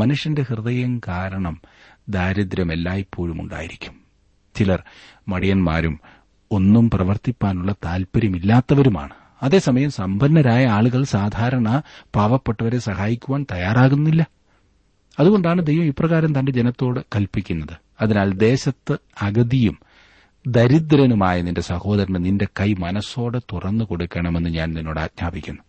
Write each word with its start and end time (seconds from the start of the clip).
മനുഷ്യന്റെ 0.00 0.42
ഹൃദയം 0.42 1.00
കാരണം 1.08 1.60
ദാരിദ്ര്യം 2.08 2.72
എല്ലായ്പ്പോഴും 2.72 3.40
ഉണ്ടായിരിക്കും. 3.40 3.94
ചിലർ 4.54 4.82
മടിയന്മാരും 5.28 6.00
ഒന്നും 6.50 6.90
പ്രവർത്തിപ്പാനുള്ള 6.90 7.74
താൽപര്യമില്ലാത്തവരുമാണ്. 7.84 9.10
അതേസമയം 9.42 9.90
സമ്പന്നരായ 9.90 10.66
ആളുകൾ 10.66 11.04
സാധാരണ 11.04 11.82
പാവപ്പെട്ടവരെ 12.14 12.78
സഹായിക്കുവാൻ 12.78 13.46
തയ്യാറാകുന്നില്ല. 13.52 14.26
അതുകൊണ്ടാണ് 15.20 15.66
ദൈവം 15.66 15.84
ഇപ്രകാരം 15.84 16.38
തന്റെ 16.38 16.52
ജനത്തോട് 16.52 17.00
കൽപ്പിക്കുന്നത്. 17.16 17.76
അതിനാൽ 18.00 18.32
ദേശത്ത് 18.32 18.98
അഗതിയും 19.22 19.78
ദരിദ്രനുമായ 20.46 21.42
നിന്റെ 21.42 21.60
സഹോദരന് 21.60 22.24
നിന്റെ 22.24 22.46
കൈ 22.60 22.74
മനസ്സോടെ 22.78 23.38
തുറന്നു 23.38 23.84
കൊടുക്കണമെന്ന് 23.84 24.50
ഞാൻ 24.50 24.72
നിന്നോട് 24.72 25.00
ആജ്ഞാപിക്കുന്നു. 25.00 25.62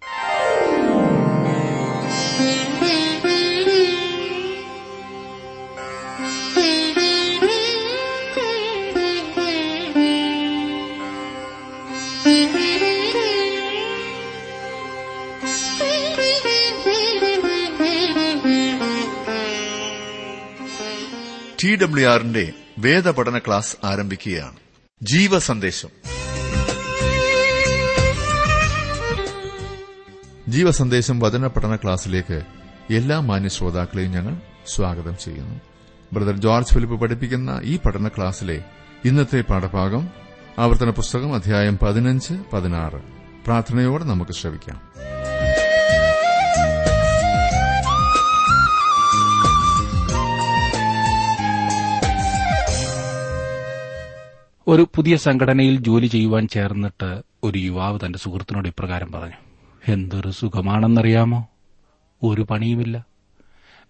ടി 21.64 21.76
ഡബ്ല്യു 21.76 22.10
ആറിന്റെ 22.10 22.54
വേദപഠന 22.80 23.38
ക്ലാസ് 23.38 23.86
ആരംഭിക്കുകയാണ്. 23.86 24.56
ജീവസന്ദേശം. 25.04 25.90
ജീവസന്ദേശം 30.48 31.20
വചന 31.20 31.48
പഠന 31.48 31.76
ക്ലാസ്സിലേക്ക് 31.76 32.42
എല്ലാ 32.94 33.20
മാന്യ 33.20 33.48
ശ്രോതാക്കളെയും 33.48 34.12
ഞങ്ങൾ 34.12 34.38
സ്വാഗതം 34.68 35.18
ചെയ്യുന്നു. 35.24 35.62
ബ്രദർ 36.14 36.38
ജോർജ് 36.38 36.74
ഫിലിപ്പ് 36.74 37.02
പഠിപ്പിക്കുന്ന 37.02 37.62
ഈ 37.64 37.78
പഠന 37.78 38.08
ക്ലാസ്സിലെ 38.08 38.64
ഇന്നത്തെ 39.06 39.42
പാഠഭാഗം 39.42 40.10
ആവർത്തന 40.60 40.90
പുസ്തകം 40.90 41.36
അധ്യായം 41.36 41.78
പതിനഞ്ച് 41.78 42.34
പതിനാറ്. 42.54 43.02
പ്രാർത്ഥനയോടെ 43.46 44.04
നമുക്ക് 44.04 44.32
ശ്രവിക്കാം. 44.32 45.11
ഒരു 54.72 54.88
പുതിയ 54.96 55.16
സംഘടനയിൽ 55.16 55.80
ജോലി 55.80 56.08
ചെയ്യുവാൻ 56.08 56.48
ചേർന്നിട്ട് 56.48 57.22
ഒരു 57.44 57.58
യുവാവ് 57.58 58.00
തന്റെ 58.06 58.20
സുഹൃത്തിനോട് 58.20 58.68
ഇപ്രകാരം 58.68 59.12
പറഞ്ഞു 59.12 59.36
എന്തൊരു 59.88 60.32
സുഖമാണെന്നറിയാമോ? 60.32 61.48
ഒരു 62.24 62.42
പണിയുമില്ല. 62.42 63.06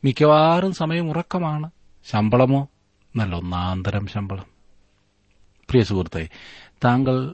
മിക്കവാറും 0.05 0.73
സമയം 0.73 1.09
ഉറക്കമാണ്. 1.09 1.71
ശമ്പളമോ? 2.05 2.67
നല്ല 3.15 3.35
ഒന്നാന്തരം 3.35 4.07
ശമ്പളം. 4.07 4.45
പ്രിയ 5.69 5.83
സുഹൃത്തെ 5.83 6.29
താങ്കൾ 6.83 7.33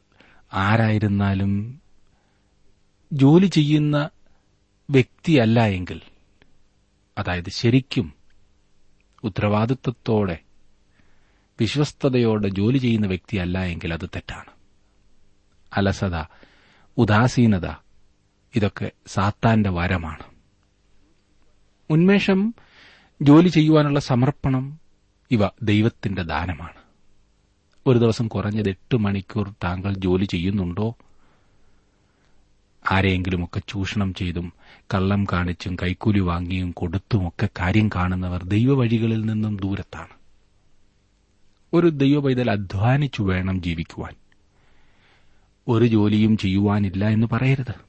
ആരായിരുന്നാലും 0.54 1.82
ജോലി 3.14 3.45
ചെയ്യുന്ന 3.45 4.09
വ്യക്തിയല്ല 4.89 5.66
എങ്കിൽ 5.66 6.02
അതായത് 7.17 7.50
ശരിക്കും 7.50 8.14
ഉത്തരവാദിത്വത്തോടെ 9.23 10.38
വിശ്വസ്തയോടെ 11.60 12.48
ജോലി 12.48 12.78
ചെയ്യുന്ന 12.78 13.08
വ്യക്തിയല്ല 13.08 13.64
എങ്കിൽ 13.64 13.94
അത് 13.94 14.10
തെറ്റാണ്. 14.10 14.52
അലസത 15.78 16.24
ഉദാസീനത 16.98 17.68
ഇതൊക്കെ 18.56 18.92
സാത്താന്റെ 19.08 19.70
വരമാണ്. 19.70 20.24
ഉന്മേഷം 21.90 22.54
ജോലി 23.22 23.48
ചെയ്യുവാനുള്ള 23.48 24.00
സമർപ്പണം 24.00 24.80
ഇവ 25.32 25.40
ദൈവത്തിന്റെ 25.64 26.24
ദാനമാണ്. 26.24 26.88
ഒരു 27.88 28.00
ദിവസം 28.00 28.28
കുറഞ്ഞത് 28.28 28.70
എട്ട് 28.70 28.98
മണിക്കൂർ 28.98 29.54
താങ്കൾ 29.64 29.94
ജോലി 29.94 30.26
ചെയ്യുന്നുണ്ടോ? 30.26 30.96
ആരെയെങ്കിലുമൊക്കെ 32.92 33.62
ചൂഷണം 33.67 34.14
ചെയ്തും 34.14 34.54
കള്ളം 34.94 35.23
കാണിച്ചും 35.23 35.76
കൈക്കൂലി 35.76 36.20
വാങ്ങിയും 36.20 36.72
കൊടുത്തുമൊക്കെ 36.72 37.50
കാര്യം 37.60 37.90
കാണുന്നവർ 37.96 38.44
ദൈവവഴികളിൽ 38.44 39.22
നിന്നും 39.22 39.58
ദൂരത്താണ്. 39.58 40.17
ഒരു 41.73 41.88
ദൈവപൈതൽ 41.88 42.52
അധ്വാനിച്ചു 42.52 43.23
വേണം 43.23 43.64
ജീവിക്കുവാൻ. 43.64 44.16
ഒരു 45.67 45.86
ജോലിയും 45.86 46.38
ചെയ്യുവാനില്ല 46.38 47.08
എന്ന് 47.08 47.28
പറയരുത്. 47.32 47.88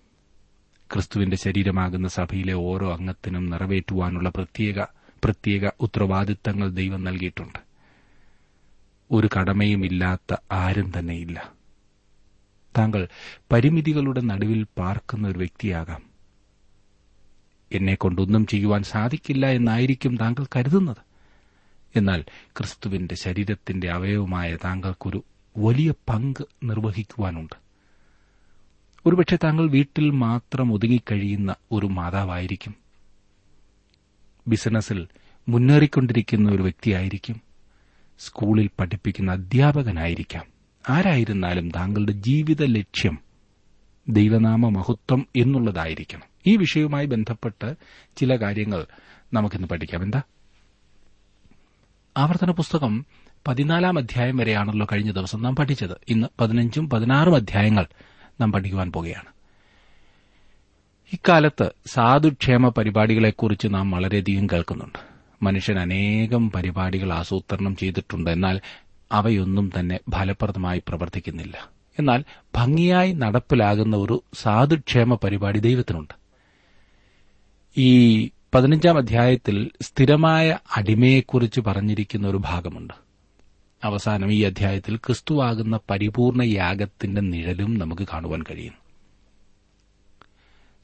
ക്രിസ്തുവിന്റെ 0.93 1.37
ശരീരമാകുന്ന 1.37 2.09
സഭയിലെ 2.09 2.53
ഓരോ 2.53 2.93
അംഗത്തിനും 2.93 3.51
നിറവേറ്റുവാനുള്ള 3.51 4.29
പ്രത്യേക 4.29 4.83
പ്രത്യേക 5.25 5.71
ഉത്തരവാദിത്തങ്ങൾ 5.81 6.71
ദൈവം 6.71 7.05
നൽകിയിട്ടുണ്ട്. 7.05 7.59
ഒരു 9.11 9.29
കടമയുമില്ലാത്ത 9.39 10.37
ആരും 10.53 10.93
തന്നെയില്ല. 10.99 11.53
താങ്കൾ 12.79 13.09
പരിമിതികളുടെ 13.53 14.21
നടുവിൽ 14.21 14.67
പാർക്കുന്ന 14.79 15.29
ഒരു 15.29 15.39
വ്യക്തിയാകാം. 15.39 16.03
എന്നെ 17.73 17.95
കൊണ്ടൊന്നും 17.95 18.47
ചെയ്യുവാൻ 18.47 18.83
സാധിക്കില്ല 18.83 19.47
എന്നായിരിക്കും 19.47 20.17
താങ്കൾ 20.17 20.47
കരുതുന്നത്. 20.57 21.08
എന്നാൽ 21.97 22.25
ക്രിസ്തുവിന്റെ 22.57 23.15
ശരീരത്തിന്റെ 23.15 23.91
അവയവമായ 23.91 24.57
താങ്കൾക്കൊരു 24.57 25.25
വലിയ 25.59 25.95
പങ്ക് 26.09 26.45
നിർവഹിക്കുവാനുണ്ട്. 26.65 27.57
ഒരുപക്ഷെ 29.07 29.37
താങ്കൾ 29.37 29.71
വീട്ടിൽ 29.71 30.11
മാത്രം 30.11 30.73
ഒതുങ്ങിക്കഴിയുന്ന 30.73 31.55
ഒരു 31.73 31.87
മാതാവായിരിക്കും. 31.87 32.75
ബിസിനസ്സിൽ 34.49 35.07
മുന്നേറിക്കൊണ്ടിരിക്കുന്ന 35.49 36.51
ഒരു 36.51 36.63
വ്യക്തിയായിരിക്കും. 36.63 37.41
സ്കൂളിൽ 38.19 38.71
പഠിപ്പിക്കുന്ന 38.81 39.33
അധ്യാപകനായിരിക്കാം. 39.33 40.45
ആരായിരുന്നാലും 40.89 41.71
താങ്കളുടെ 41.71 42.13
ജീവിത 42.13 42.65
ലക്ഷ്യം 42.65 43.19
ദൈവനാമ 44.09 44.69
മഹത്വം 44.69 45.27
എന്നുള്ളതായിരിക്കണം. 45.37 46.23
ഈ 46.47 46.57
വിഷയവുമായി 46.57 47.07
ബന്ധപ്പെട്ട് 47.07 47.75
ചില 48.17 48.37
കാര്യങ്ങൾ 48.37 48.87
നമുക്കിന്ന് 49.33 49.69
പഠിക്കാം. 49.69 50.03
എന്താ? 50.03 50.23
ആവർത്തന 52.19 52.51
പുസ്തകം 52.51 53.07
പതിനാലാം 53.49 53.99
അധ്യായം 53.99 54.37
വരെയാണല്ലോ 54.37 54.87
കഴിഞ്ഞ 54.93 55.13
ദിവസം 55.13 55.43
നാം 55.43 55.57
പഠിച്ചത്. 55.57 55.91
ഇന്ന് 56.09 56.27
പതിനഞ്ചും 56.41 56.91
പതിനാറും 56.91 57.35
അധ്യായങ്ങൾ 57.35 57.87
നാം 58.41 58.53
പഠിക്കുവാൻ 58.53 58.93
പോകുകയാണ് 58.93 59.29
ഇക്കാലത്ത് 61.13 61.71
സാധുക്ഷേമ 61.87 62.69
പരിപാടികളെക്കുറിച്ച് 62.69 63.69
നാം 63.71 63.91
വളരെയധികം 63.91 64.47
കേൾക്കുന്നുണ്ട്. 64.47 64.99
മനുഷ്യൻ 65.43 65.79
അനേകം 65.79 66.51
പരിപാടികൾ 66.51 67.13
ആസൂത്രണം 67.13 67.77
ചെയ്തിട്ടുണ്ട്. 67.77 68.31
എന്നാൽ 68.31 68.61
അവയൊന്നും 69.13 69.71
തന്നെ 69.81 70.01
ഫലപ്രദമായി 70.11 70.83
പ്രവർത്തിക്കുന്നില്ല. 70.89 71.69
എന്നാൽ 71.99 72.25
ഭംഗിയായി 72.57 73.13
നടപ്പിലാകുന്ന 73.13 73.97
ഒരു 73.97 74.23
സാധുക്ഷേമ 74.35 75.15
പരിപാടി 75.15 75.59
ദൈവത്തിനുണ്ട്. 75.59 76.15
ഈ 77.77 78.31
പതിനഞ്ചാം 78.55 78.97
അധ്യായത്തിൽ 78.97 79.71
സ്ഥിരമായ 79.81 80.59
അടിമയെക്കുറിച്ച് 80.77 81.61
പറഞ്ഞിരിക്കുന്ന 81.61 82.29
ഒരു 82.29 82.37
ഭാഗമുണ്ട്. 82.37 82.95
അവസാനം 83.85 84.33
ഈ 84.33 84.43
അധ്യായത്തിൽ 84.43 84.97
ക്രിസ്തുവാകുന്ന 84.97 85.81
പരിപൂർണ 85.91 86.43
യാഗത്തിന്റെ 86.43 87.21
നിഴലും 87.21 87.79
നമുക്ക് 87.79 88.07
കാണുവാൻ 88.13 88.43
കഴിയുന്നു 88.43 88.79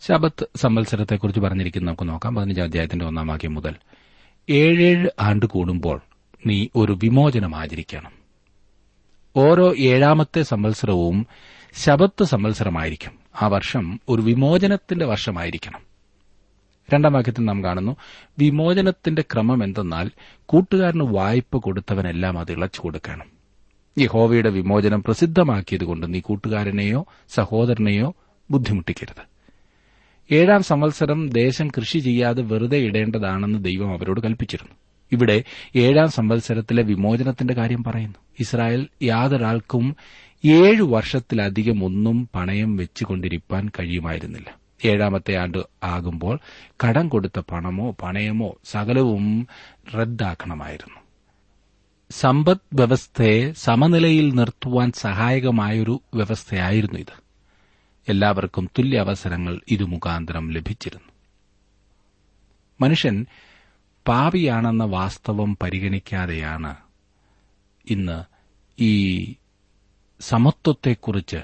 ശബത്ത് 0.00 0.46
സംവത്സരത്തെക്കുറിച്ച് 0.56 1.40
പറഞ്ഞിരിക്കുന്ന 1.40 1.90
നമുക്ക് 1.90 2.08
നോക്കാം. 2.08 2.34
പതിനഞ്ചാം 2.34 2.64
അധ്യായത്തിന്റെ 2.64 3.04
ഒന്നാം 3.04 3.26
വാക്യം 3.26 3.54
മുതൽ 3.54 3.74
ഏഴേഴ് 4.50 5.08
ആണ്ട് 5.20 5.46
കൂടുമ്പോൾ 5.46 6.00
നീ 6.46 6.68
ഒരു 6.76 6.98
വിമോചനം 7.02 7.56
ആചരിക്കണം 7.56 8.12
ഓരോ 9.36 9.74
ഏഴാമത്തെ 9.74 10.42
സംവത്സരവും 10.42 11.26
ശബത്ത് 11.74 12.24
സംവത്സരമായിരിക്കും. 12.24 13.12
ആ 13.42 13.46
വർഷം 13.46 14.00
ഒരു 14.08 14.22
വിമോചനത്തിന്റെ 14.22 15.04
വർഷമായിരിക്കണം. 15.04 15.93
രണ്ടാം 16.92 17.12
വാക്യത്തിൽ 17.12 17.44
നാം 17.44 17.64
കാണുന്നു 17.64 17.96
വിമോചനത്തിന്റെ 18.38 19.22
ക്രമം 19.22 19.64
എന്തെന്നാൽ 19.64 20.10
കൂട്ടുകാരന് 20.46 21.02
വായ്പ 21.02 21.56
കൊടുത്തവനെല്ലാം 21.56 22.38
അത് 22.38 22.52
ഇളച്ചു 22.52 22.80
കൊടുക്കണം. 22.80 23.34
യഹോവയുടെ 23.98 24.50
വിമോചനം 24.50 25.02
പ്രസിദ്ധമാക്കിയതുകൊണ്ട് 25.02 26.14
നീ 26.14 26.20
കൂട്ടുകാരനെയോ 26.20 27.06
സഹോദരനെയോ 27.28 28.14
ബുദ്ധിമുട്ടിക്കരുത്. 28.50 29.34
ഏഴാം 30.34 30.62
സംവത്സരം 30.62 31.30
ദേശം 31.30 31.68
കൃഷി 31.68 31.98
ചെയ്യാതെ 31.98 32.42
വെറുതെ 32.42 32.76
ഇടേണ്ടതാണെന്ന് 32.76 33.64
ദൈവം 33.64 33.92
അവരോട് 33.92 34.20
കൽപ്പിച്ചിരുന്നു. 34.20 34.74
ഇവിടെ 35.12 35.44
ഏഴാം 35.76 36.08
സംവത്സരത്തിലെ 36.08 36.82
വിമോചനത്തിന്റെ 36.82 37.54
കാര്യം 37.54 37.84
പറയുന്നു. 37.84 38.14
ഇസ്രായേൽ 38.40 38.88
യാതൊരാൾക്കും 39.02 39.96
ഏഴു 40.44 40.82
വർഷത്തിലധികം 40.82 41.84
ഒന്നും 41.84 42.28
പണയം 42.34 42.76
വെച്ചുകൊണ്ടിരിക്കാൻ 42.76 43.68
കഴിയുമായിരുന്നില്ല. 43.68 44.63
ഏഴാമത്തെ 44.84 45.34
ആണ്ട് 45.34 45.58
ആകുമ്പോൾ 45.82 46.38
കടം 46.84 47.08
കൊടുത്ത 47.08 47.40
പണമോ 47.40 47.90
പണയമോ 48.02 48.56
സകലവും 48.64 49.48
റദ്ദാക്കണമായിരുന്നു. 49.94 51.00
സമ്പദ് 52.10 52.58
വ്യവസ്ഥയെ 52.74 53.52
സമനിലയിൽ 53.52 54.34
നിർത്തുവാൻ 54.34 54.92
സഹായകമായൊരു 54.92 56.00
വ്യവസ്ഥയായിരുന്നു 56.14 56.98
ഇത്. 56.98 57.22
എല്ലാവർക്കും 58.08 58.70
തുല്യ 58.78 58.98
അവസരങ്ങൾ 58.98 59.60
ഇതു 59.68 59.84
മുഖാന്തരം 59.84 60.50
ലഭിച്ചിരുന്നു. 60.50 61.08
മനുഷ്യൻ 62.80 63.26
പാപിയാണെന്ന 64.08 64.84
വാസ്തവം 64.84 65.58
പരിഗണിക്കാതെയാണ് 65.62 66.76
ഇന്ന് 67.90 68.24
ഈ 68.82 69.34
സമത്വത്തെക്കുറിച്ച് 70.20 71.42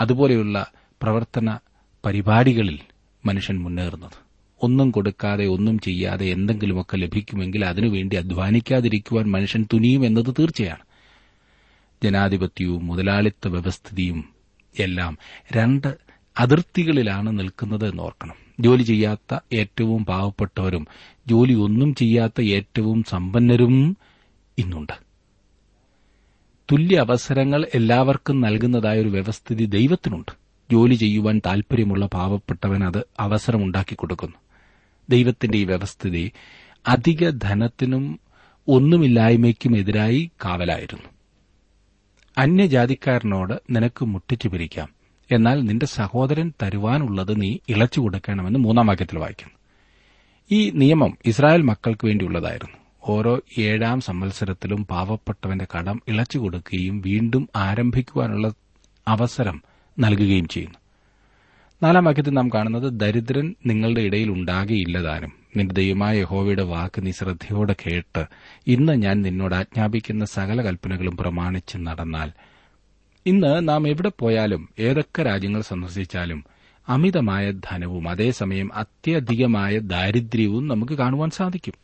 അതുപോലെയുള്ള 0.00 0.72
പ്രവർത്തന 1.02 1.58
പരിപാടികളിൽ 2.04 2.78
മനുഷ്യൻ 3.26 3.58
മുന്നേറുന്നത്. 3.58 4.30
ഒന്നും 4.62 4.90
കൊടുക്കാതെ 4.90 5.46
ഒന്നും 5.46 5.78
ചെയ്യാതെ 5.78 6.26
എന്തെങ്കിലുമൊക്കെ 6.26 6.96
ലഭിക്കുമെങ്കിൽ 6.96 7.64
അതിനുവേണ്ടി 7.64 8.16
അധ്വാനിക്കാതിരിക്കുവാൻ 8.16 9.30
മനുഷ്യൻ 9.30 9.66
തുനിയും 9.72 10.06
എന്നത് 10.06 10.34
തീർച്ചയാണ്. 10.38 10.80
ജനാധിപത്യവും 12.04 12.86
മുതലാളിത്ത 12.86 13.48
വ്യവസ്ഥിതിയും 13.48 14.24
എല്ലാം 14.78 15.18
രണ്ട് 15.52 15.98
അതിർത്തികളിലാണ് 16.38 17.38
നിൽക്കുന്നത് 17.38 17.88
എന്ന് 17.88 18.02
ഓർക്കണം 18.02 18.34
ജോലി 18.60 18.82
ചെയ്യാത്ത 18.82 19.38
ഏറ്റവും 19.52 20.04
പാവപ്പെട്ടവരും 20.04 20.86
ജോലി 21.26 21.54
ഒന്നും 21.54 21.94
ചെയ്യാത്ത 21.94 22.40
ഏറ്റവും 22.40 23.04
സമ്പന്നരും 23.08 23.96
ഇന്നുണ്ട്. 24.58 24.92
തുല്യ 26.72 26.96
അവസരങ്ങൾ 26.96 27.66
എല്ലാവർക്കും 27.74 28.40
നൽകുന്നതായ 28.40 29.00
ഒരു 29.00 29.08
വ്യവസ്ഥിതി 29.08 29.64
ദൈവത്തിനുണ്ട്. 29.64 30.49
ജോലി 30.72 30.94
ചെയ്യുവാൻ 30.94 31.40
താൽപര്യമുള്ള 31.46 32.06
പാവപ്പെട്ടവൻ 32.06 32.84
അത് 32.84 33.04
അവസരമുണ്ടാക്കി 33.20 33.94
കൊടുക്കുന്നു. 33.94 34.36
ദൈവത്തിന്റെ 35.10 35.58
ഈ 35.58 35.64
വ്യവസ്ഥിതി 35.64 36.32
അധിക 36.88 37.30
ധനത്തിനും 37.30 38.20
ഒന്നുമില്ലായ്മയ്ക്കും 38.68 39.76
എതിരായി 39.76 40.30
കാവലായിരുന്നു. 40.44 41.08
അന്യജാതിക്കാരനോട് 42.38 43.54
നിനക്ക് 43.70 44.04
മുട്ടിച്ചു 44.04 44.48
പിരിക്കാം. 44.48 44.88
എന്നാൽ 45.32 45.60
നിന്റെ 45.60 45.86
സഹോദരൻ 45.86 46.52
തരുവാനുള്ളത് 46.62 47.42
നീ 47.42 47.58
ഇളച്ചു 47.68 48.00
കൊടുക്കണമെന്ന് 48.00 48.58
മൂന്നാം 48.58 48.86
വാക്യത്തിൽ 48.86 49.18
വായിക്കുന്നു. 49.18 49.54
ഈ 50.50 50.70
നിയമം 50.70 51.18
ഇസ്രായേൽ 51.26 51.62
മക്കൾക്ക് 51.62 52.06
വേണ്ടിയുള്ളതായിരുന്നു. 52.06 52.76
ഓരോ 53.04 53.40
ഏഴാം 53.58 54.00
സംവത്സരത്തിലും 54.00 54.86
പാവപ്പെട്ടവന്റെ 54.86 55.66
കടം 55.76 56.02
ഇളച്ചു 56.08 56.38
കൊടുക്കുകയും 56.38 57.00
വീണ്ടും 57.00 57.48
ആരംഭിക്കുവാനുള്ള 57.56 58.52
അവസരം 59.08 59.62
നൽകുകയും 60.00 60.48
ചെയ്യുന്നു. 60.48 60.78
നാലാം 61.82 62.04
വാക്യത്തിൽ 62.04 62.30
നാം 62.30 62.48
കാണുന്നത് 62.48 63.00
ദരിദ്രൻ 63.00 63.54
നിങ്ങളുടെ 63.66 64.00
ഇടയിൽ 64.00 64.30
ഉണ്ടാകെയില്ലതാനും 64.30 65.32
നിന്റെ 65.56 65.74
ദൈവമായ 65.74 66.18
യഹോവയുടെ 66.18 66.62
വാക്ക് 66.62 67.06
നീ 67.06 67.10
ശ്രദ്ധയോടെ 67.10 67.76
കേട്ട് 67.86 68.24
ഇന്ന് 68.66 68.92
ഞാൻ 68.92 69.22
നിന്നോട് 69.22 69.54
ആജ്ഞാപിക്കുന്ന 69.54 70.24
സകല 70.24 70.62
കൽപ്പനകളും 70.62 71.16
പ്രമാണിച്ച് 71.16 71.78
നടന്നാൽ. 71.78 72.32
ഇന്ന് 73.26 73.68
നാം 73.68 73.88
എവിടെ 73.88 74.12
പോയാലും 74.18 74.68
ഏതൊക്കെ 74.78 75.22
രാജ്യങ്ങൾ 75.22 75.60
സന്ദർശിച്ചാലും 75.60 76.44
അമിതമായ 76.88 77.50
ധനവും 77.50 78.08
അതേസമയം 78.08 78.74
അത്യധികമായ 78.74 79.78
ദാരിദ്ര്യവും 79.78 80.68
നമുക്ക് 80.68 80.92
കാണുവാൻ 80.92 81.30
സാധിക്കും. 81.30 81.74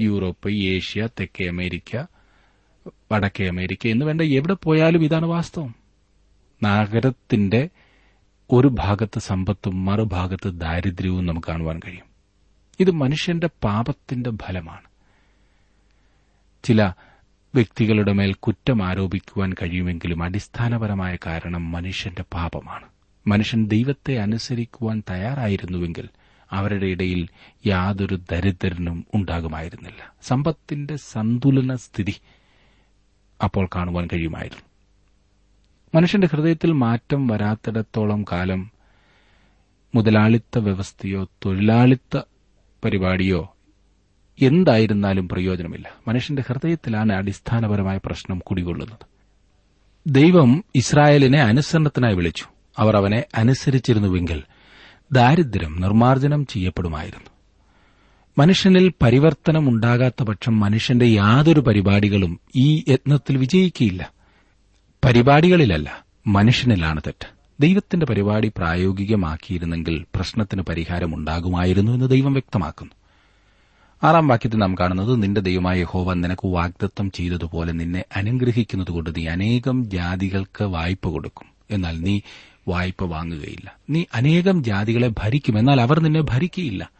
യൂറോപ്പ് 0.00 0.50
ഏഷ്യ 0.50 1.08
തെക്കേ 1.20 1.48
അമേരിക്ക 1.48 2.04
വടക്കേ 3.12 3.48
അമേരിക്ക 3.48 3.86
എന്ന് 3.86 4.06
വേണ്ട 4.06 4.20
എവിടെ 4.20 4.54
പോയാലും 4.54 5.04
ഇതാണ് 5.04 5.26
വാസ്തവം. 5.26 5.81
നഗരത്തിന്റെ 6.62 7.68
ഒരു 8.50 8.68
ഭാഗത്ത് 8.68 9.18
സമ്പത്തും 9.18 9.84
മറുഭാഗത്ത് 9.84 10.48
ദാരിദ്ര്യവും 10.48 11.26
നമുക്ക് 11.26 11.46
കാണുവാൻ 11.48 11.80
കഴിയും. 11.86 12.04
ഇത് 12.80 12.90
മനുഷ്യന്റെ 12.90 13.50
പാപത്തിന്റെ 13.64 14.30
ഫലമാണ്. 14.30 14.92
ചില 16.64 16.92
വ്യക്തികളുടെ 17.54 18.12
മേൽ 18.12 18.32
കുറ്റം 18.32 18.86
ആരോപിക്കുവാൻ 18.86 19.52
കഴിയുമെങ്കിലും 19.52 20.22
അടിസ്ഥാനപരമായ 20.22 21.18
കാരണം 21.26 21.72
മനുഷ്യന്റെ 21.72 22.24
പാപമാണ്. 22.32 22.86
മനുഷ്യൻ 23.26 23.66
ദൈവത്തെ 23.66 24.18
അനുസരിക്കുവാൻ 24.18 25.02
തയ്യാറായിരുന്നുവെങ്കിൽ 25.10 26.08
അവരുടെ 26.50 26.86
ഇടയിൽ 26.86 27.28
യാതൊരു 27.66 28.14
ദരിദ്രനും 28.32 29.04
ഉണ്ടാകുമായിരുന്നില്ല. 29.14 30.12
സമ്പത്തിന്റെ 30.22 30.96
സന്തുലന 30.96 31.74
സ്ഥിതി 31.74 32.14
അപ്പോൾ 33.44 33.68
കാണുവാൻ 33.76 34.08
കഴിയുമായിരുന്നു. 34.12 34.71
മനുഷ്യന്റെ 35.94 36.28
ഹൃദയത്തിൽ 36.32 36.72
മാറ്റം 36.72 37.26
വരാത്തിടത്തോളം 37.26 38.24
കാലം 38.32 38.70
മുതലാളിത്ത 39.94 40.58
വ്യവസ്ഥയോ 40.58 41.24
തൊഴിലാളിത്ത 41.24 42.20
പരിപാടിയോ 42.84 43.56
എന്തായിരുന്നാലും 44.42 45.28
പ്രയോജനമില്ല. 45.28 45.90
മനുഷ്യന്റെ 46.08 46.42
ഹൃദയത്തിലാണ് 46.48 47.12
അടിസ്ഥാനപരമായ 47.12 48.00
പ്രശ്നം 48.04 48.38
കുടികൊള്ളുന്നത്. 48.38 49.06
ദൈവം 50.06 50.64
ഇസ്രായേലിനെ 50.74 51.40
അനുസരണത്തിനായി 51.40 52.14
വിളിച്ചു. 52.14 52.44
അവർ 52.78 52.96
അവനെ 52.96 53.24
അനുസരിച്ചിരുന്നുവെങ്കിൽ 53.34 54.42
ദാരിദ്ര്യം 55.12 55.80
നിർമ്മാർജനം 55.80 56.46
ചെയ്യപ്പെടുമായിരുന്നു. 56.46 57.30
മനുഷ്യനിൽ 58.38 58.92
പരിവർത്തനം 59.02 59.68
ഉണ്ടാകാത്ത 59.68 60.22
പക്ഷം 60.22 60.60
മനുഷ്യന്റെ 60.60 61.04
യാതൊരു 61.04 61.60
പരിപാടികളും 61.60 62.40
ഈ 62.56 62.84
യത്നത്തിൽ 62.88 63.36
വിജയിക്കുകയില്ല. 63.36 64.11
പരിപാടികളിലല്ല 65.04 66.04
മനുഷ്യനിലാണ് 66.26 67.00
തെറ്റ്. 67.00 67.26
ദൈവത്തിന്റെ 67.60 68.06
പരിപാടി 68.06 68.52
പ്രായോഗികമാക്കിയിരുന്നെങ്കിൽ 68.56 70.06
പ്രശ്നത്തിന് 70.14 70.62
പരിഹാരമുണ്ടാകുമായിരുന്നു 70.62 71.92
എന്ന് 71.92 72.10
ദൈവം 72.10 72.32
വ്യക്തമാക്കുന്നു. 72.32 72.92
ആറാം 74.02 74.28
വാക്യത്തിൽ 74.28 74.58
നാം 74.58 74.74
കാണുന്നത് 74.80 75.22
നിന്റെ 75.22 75.40
ദൈവമായ 75.40 75.80
യഹോവ 75.80 76.14
നിനക്ക് 76.14 76.46
വാഗ്ദത്തം 76.46 77.10
ചെയ്തതുപോലെ 77.10 77.72
നിന്നെ 77.72 78.04
അനുഗ്രഹിക്കുന്നതുകൊണ്ട് 78.16 79.10
നീ 79.16 79.26
അനേകം 79.26 79.90
ജാതികൾക്ക് 79.90 80.64
വായ്പ 80.64 81.08
കൊടുക്കും. 81.08 81.46
എന്നാൽ 81.70 82.00
നീ 82.00 82.20
വായ്പ 82.68 83.04
വാങ്ങുകയില്ല. 83.04 83.76
നീ 83.90 84.04
അനേകം 84.14 84.64
ജാതികളെ 84.64 85.08
ഭരിക്കും. 85.08 85.58
എന്നാൽ 85.58 85.80
അവർ 85.80 86.00
നിന്നെ 86.00 86.20
ഭരിക്കുകയില്ല 86.20 86.90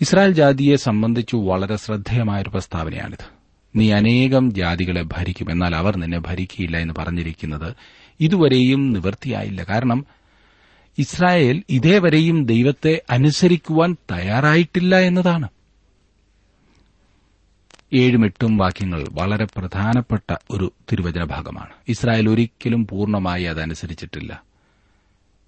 ഇസ്രായേൽ 0.00 0.32
ജാതിയെ 0.32 0.76
സംബന്ധിച്ചു 0.76 1.36
വളരെ 1.36 1.76
ശ്രദ്ധേയമായൊരു 1.76 2.48
പ്രസ്താവനയാണിത്. 2.48 3.35
നീ 3.76 3.92
അനേകം 3.92 4.54
ജാതികളെ 4.54 5.02
ഭരിക്കും. 5.02 5.50
എന്നാൽ 5.50 5.76
അവർ 5.76 5.96
നിന്നെ 5.96 6.18
ഭരിക്കില്ല 6.18 6.76
എന്ന് 6.76 6.94
പറഞ്ഞിരിക്കുന്നത് 6.98 7.74
ഇതുവരെയും 8.20 8.92
നിവൃത്തിയായില്ല. 8.92 9.62
കാരണം 9.62 10.04
ഇസ്രായേൽ 10.98 11.62
ഇതേവരെയും 11.70 12.44
ദൈവത്തെ 12.44 13.02
അനുസരിക്കുവാൻ 13.10 13.96
തയ്യാറായിട്ടില്ല 14.12 14.98
എന്നതാണ്. 14.98 15.48
ഏഴും 17.94 18.24
എട്ടും 18.24 18.56
വാക്യങ്ങൾ 18.56 19.04
വളരെ 19.12 19.46
പ്രധാനപ്പെട്ട 19.56 20.34
ഒരു 20.50 20.72
തിരുവചന 20.92 21.24
ഭാഗമാണ്. 21.24 21.70
ഇസ്രായേൽ 21.88 22.28
ഒരിക്കലും 22.28 22.86
പൂർണമായി 22.86 23.44
അതനുസരിച്ചിട്ടില്ല. 23.44 24.42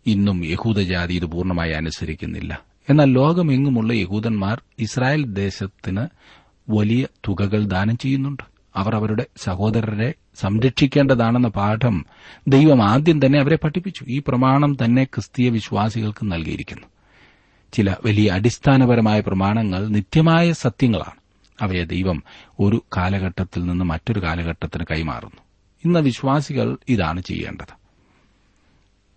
ഇന്നും 0.06 0.44
യഹൂദജാതി 0.44 1.14
ഇത് 1.14 1.26
പൂർണമായി 1.26 1.72
അനുസരിക്കുന്നില്ല. 1.72 2.62
എന്നാൽ 2.90 3.12
ലോകമെങ്ങുമുള്ള 3.12 3.92
യഹൂദന്മാർ 3.92 4.62
ഇസ്രായേൽ 4.78 5.22
ദേശത്തിന് 5.22 6.06
വലിയ 6.68 7.06
തുകകൾ 7.28 7.64
ദാനം 7.64 7.98
ചെയ്യുന്നുണ്ട്. 7.98 8.42
അവർ 8.76 8.94
അവരുടെ 8.94 9.26
സഹോദരരെ 9.36 10.14
സംരക്ഷിക്കേണ്ടതാണെന്ന 10.34 11.48
പാഠം 11.48 12.06
ദൈവം 12.48 12.82
ആദ്യം 12.82 13.26
തന്നെ 13.26 13.40
അവരെ 13.40 13.56
പഠിപ്പിച്ചു. 13.56 14.04
ഈ 14.08 14.22
പ്രമാണം 14.28 14.76
തന്നെ 14.84 15.04
ക്രിസ്തീയ 15.04 15.48
വിശ്വാസികൾക്ക് 15.48 16.32
നൽകിയിരിക്കുന്നു. 16.32 16.86
ചില 17.72 17.96
വലിയ 18.06 18.30
അടിസ്ഥാനപരമായ 18.30 19.20
പ്രമാണങ്ങൾ 19.20 19.88
നിത്യമായ 19.88 20.52
സത്യങ്ങളാണ്. 20.52 21.18
അവയെ 21.60 21.84
ദൈവം 21.84 22.22
ഒരു 22.60 22.82
കാലഘട്ടത്തിൽ 22.96 23.66
നിന്ന് 23.66 23.84
മറ്റൊരു 23.84 24.22
കാലഘട്ടത്തിന് 24.22 24.84
കൈമാറുന്നു. 24.90 25.42
ഇന്ന് 25.84 26.00
വിശ്വാസികൾ 26.00 26.76
ഇതാണ് 26.88 27.22
ചെയ്യേണ്ടത്. 27.22 27.78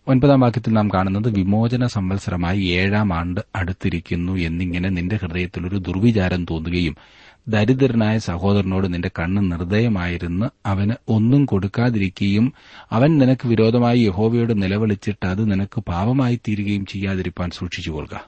ഒൻപതാം 0.08 0.40
വാക്യത്തിൽ 0.40 0.74
നാം 0.74 0.88
കാണുന്നത് 0.88 1.30
വിമോചന 1.30 1.88
സംവത്സരമായി 1.88 2.62
ഏഴാം 2.62 3.14
ആണ്ട് 3.14 3.42
അടുത്തിരിക്കുന്നു 3.56 4.34
എന്നിങ്ങനെ 4.34 4.90
നിന്റെ 4.90 5.16
ഹൃദയത്തിൽ 5.16 5.68
ഒരു 5.68 5.76
ദുർവിചാരം 5.76 6.46
തോന്നുകയും 6.46 6.96
ദരിദ്രനായ 7.48 8.18
സഹോദരനോട് 8.18 8.94
നിന്റെ 8.94 9.12
കണ്ണ് 9.20 9.52
നിർദ്ദയമായിരുന്ന് 9.52 10.50
അവന് 10.66 10.94
ഒന്നും 11.08 11.46
കൊടുക്കാതിരിക്കുകയും 11.46 12.54
അവൻ 12.92 13.18
നിനക്ക് 13.18 13.48
വിരോധമായി 13.48 14.00
യഹോവയോട് 14.00 14.64
നിലവിളിച്ചിട്ട് 14.64 15.26
അത് 15.26 15.52
നിനക്ക് 15.52 15.82
പാപമായി 15.82 16.40
തീരുകയും 16.48 16.86
ചെയ്യാതിരിപ്പാൻ 16.86 17.50
സൂക്ഷിച്ചുകൊള്ളുക. 17.50 18.28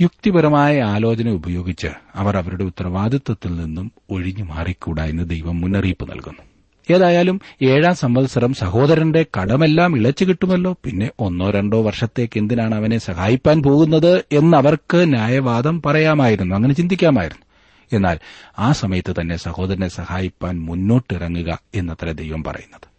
യുക്തിപരമായ 0.00 0.82
ആലോചന 0.82 1.28
ഉപയോഗിച്ച് 1.30 1.88
അവർ 2.14 2.36
അവരുടെ 2.36 2.64
ഉത്തരവാദിത്വത്തിൽ 2.64 3.56
നിന്നും 3.56 3.92
ഒഴിഞ്ഞു 4.10 4.44
മാറിക്കൂടാ 4.44 5.04
എന്ന് 5.04 5.30
ദൈവം 5.30 5.60
മുന്നറിയിപ്പ് 5.60 6.10
നൽകുന്നു. 6.10 6.53
ഏതായാലും 6.90 7.40
ഏഴാം 7.62 7.94
സംവത്സരം 7.94 8.54
സഹോദരന്റെ 8.54 9.26
കടമെല്ലാം 9.40 9.96
ഇളച്ചു 9.96 10.24
കിട്ടുമല്ലോ. 10.24 10.76
പിന്നെ 10.84 11.10
ഒന്നോ 11.18 11.50
രണ്ടോ 11.50 11.82
വർഷത്തേക്ക് 11.82 12.38
എന്തിനാണ് 12.38 12.74
അവനെ 12.74 12.98
സഹായിപ്പാൻ 12.98 13.62
പോകുന്നത് 13.62 14.24
എന്നവർക്ക് 14.32 14.96
ന്യായവാദം 14.96 15.82
പറയാമായിരുന്നു. 15.86 16.54
അങ്ങനെ 16.54 16.74
ചിന്തിക്കാമായിരുന്നു. 16.74 17.44
എന്നാൽ 17.92 18.18
ആ 18.58 18.72
സമയത്ത് 18.72 19.14
തന്നെ 19.20 19.36
സഹോദരനെ 19.36 19.88
സഹായിപ്പാൻ 19.88 20.60
മുന്നോട്ടിറങ്ങുക 20.60 21.58
എന്നത്ര 21.74 22.12
ദൈവം 22.12 22.44
പറയുന്നത്. 22.44 22.94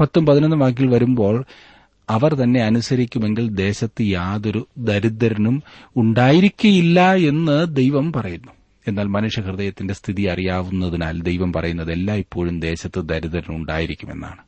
പത്തും 0.00 0.26
പതിനൊന്നും 0.26 0.60
വാക്കിൽ 0.60 0.86
വരുമ്പോൾ 0.86 1.44
അവർ 2.10 2.34
തന്നെ 2.34 2.62
അനുസരിക്കുമെങ്കിൽ 2.62 3.48
ദേശത്ത് 3.48 4.02
യാതൊരു 4.02 4.66
ദരിദ്രനും 4.78 5.62
ഉണ്ടായിരിക്കയില്ല 5.96 7.14
എന്ന് 7.14 7.76
ദൈവം 7.76 8.12
പറയുന്നു. 8.12 8.52
എന്നാൽ 8.88 9.04
മനുഷ്യഹൃദയത്തിന്റെ 9.04 9.94
സ്ഥിതി 9.94 10.22
അറിയാവുന്നതിനാൽ 10.22 11.22
ദൈവം 11.22 11.52
പറയുന്നത് 11.52 11.92
എല്ലായ്പ്പോഴും 11.92 12.60
ദേശത്ത് 12.60 13.00
ദരിദ്രനുണ്ടായിരിക്കുമെന്നാണ് 13.00 14.42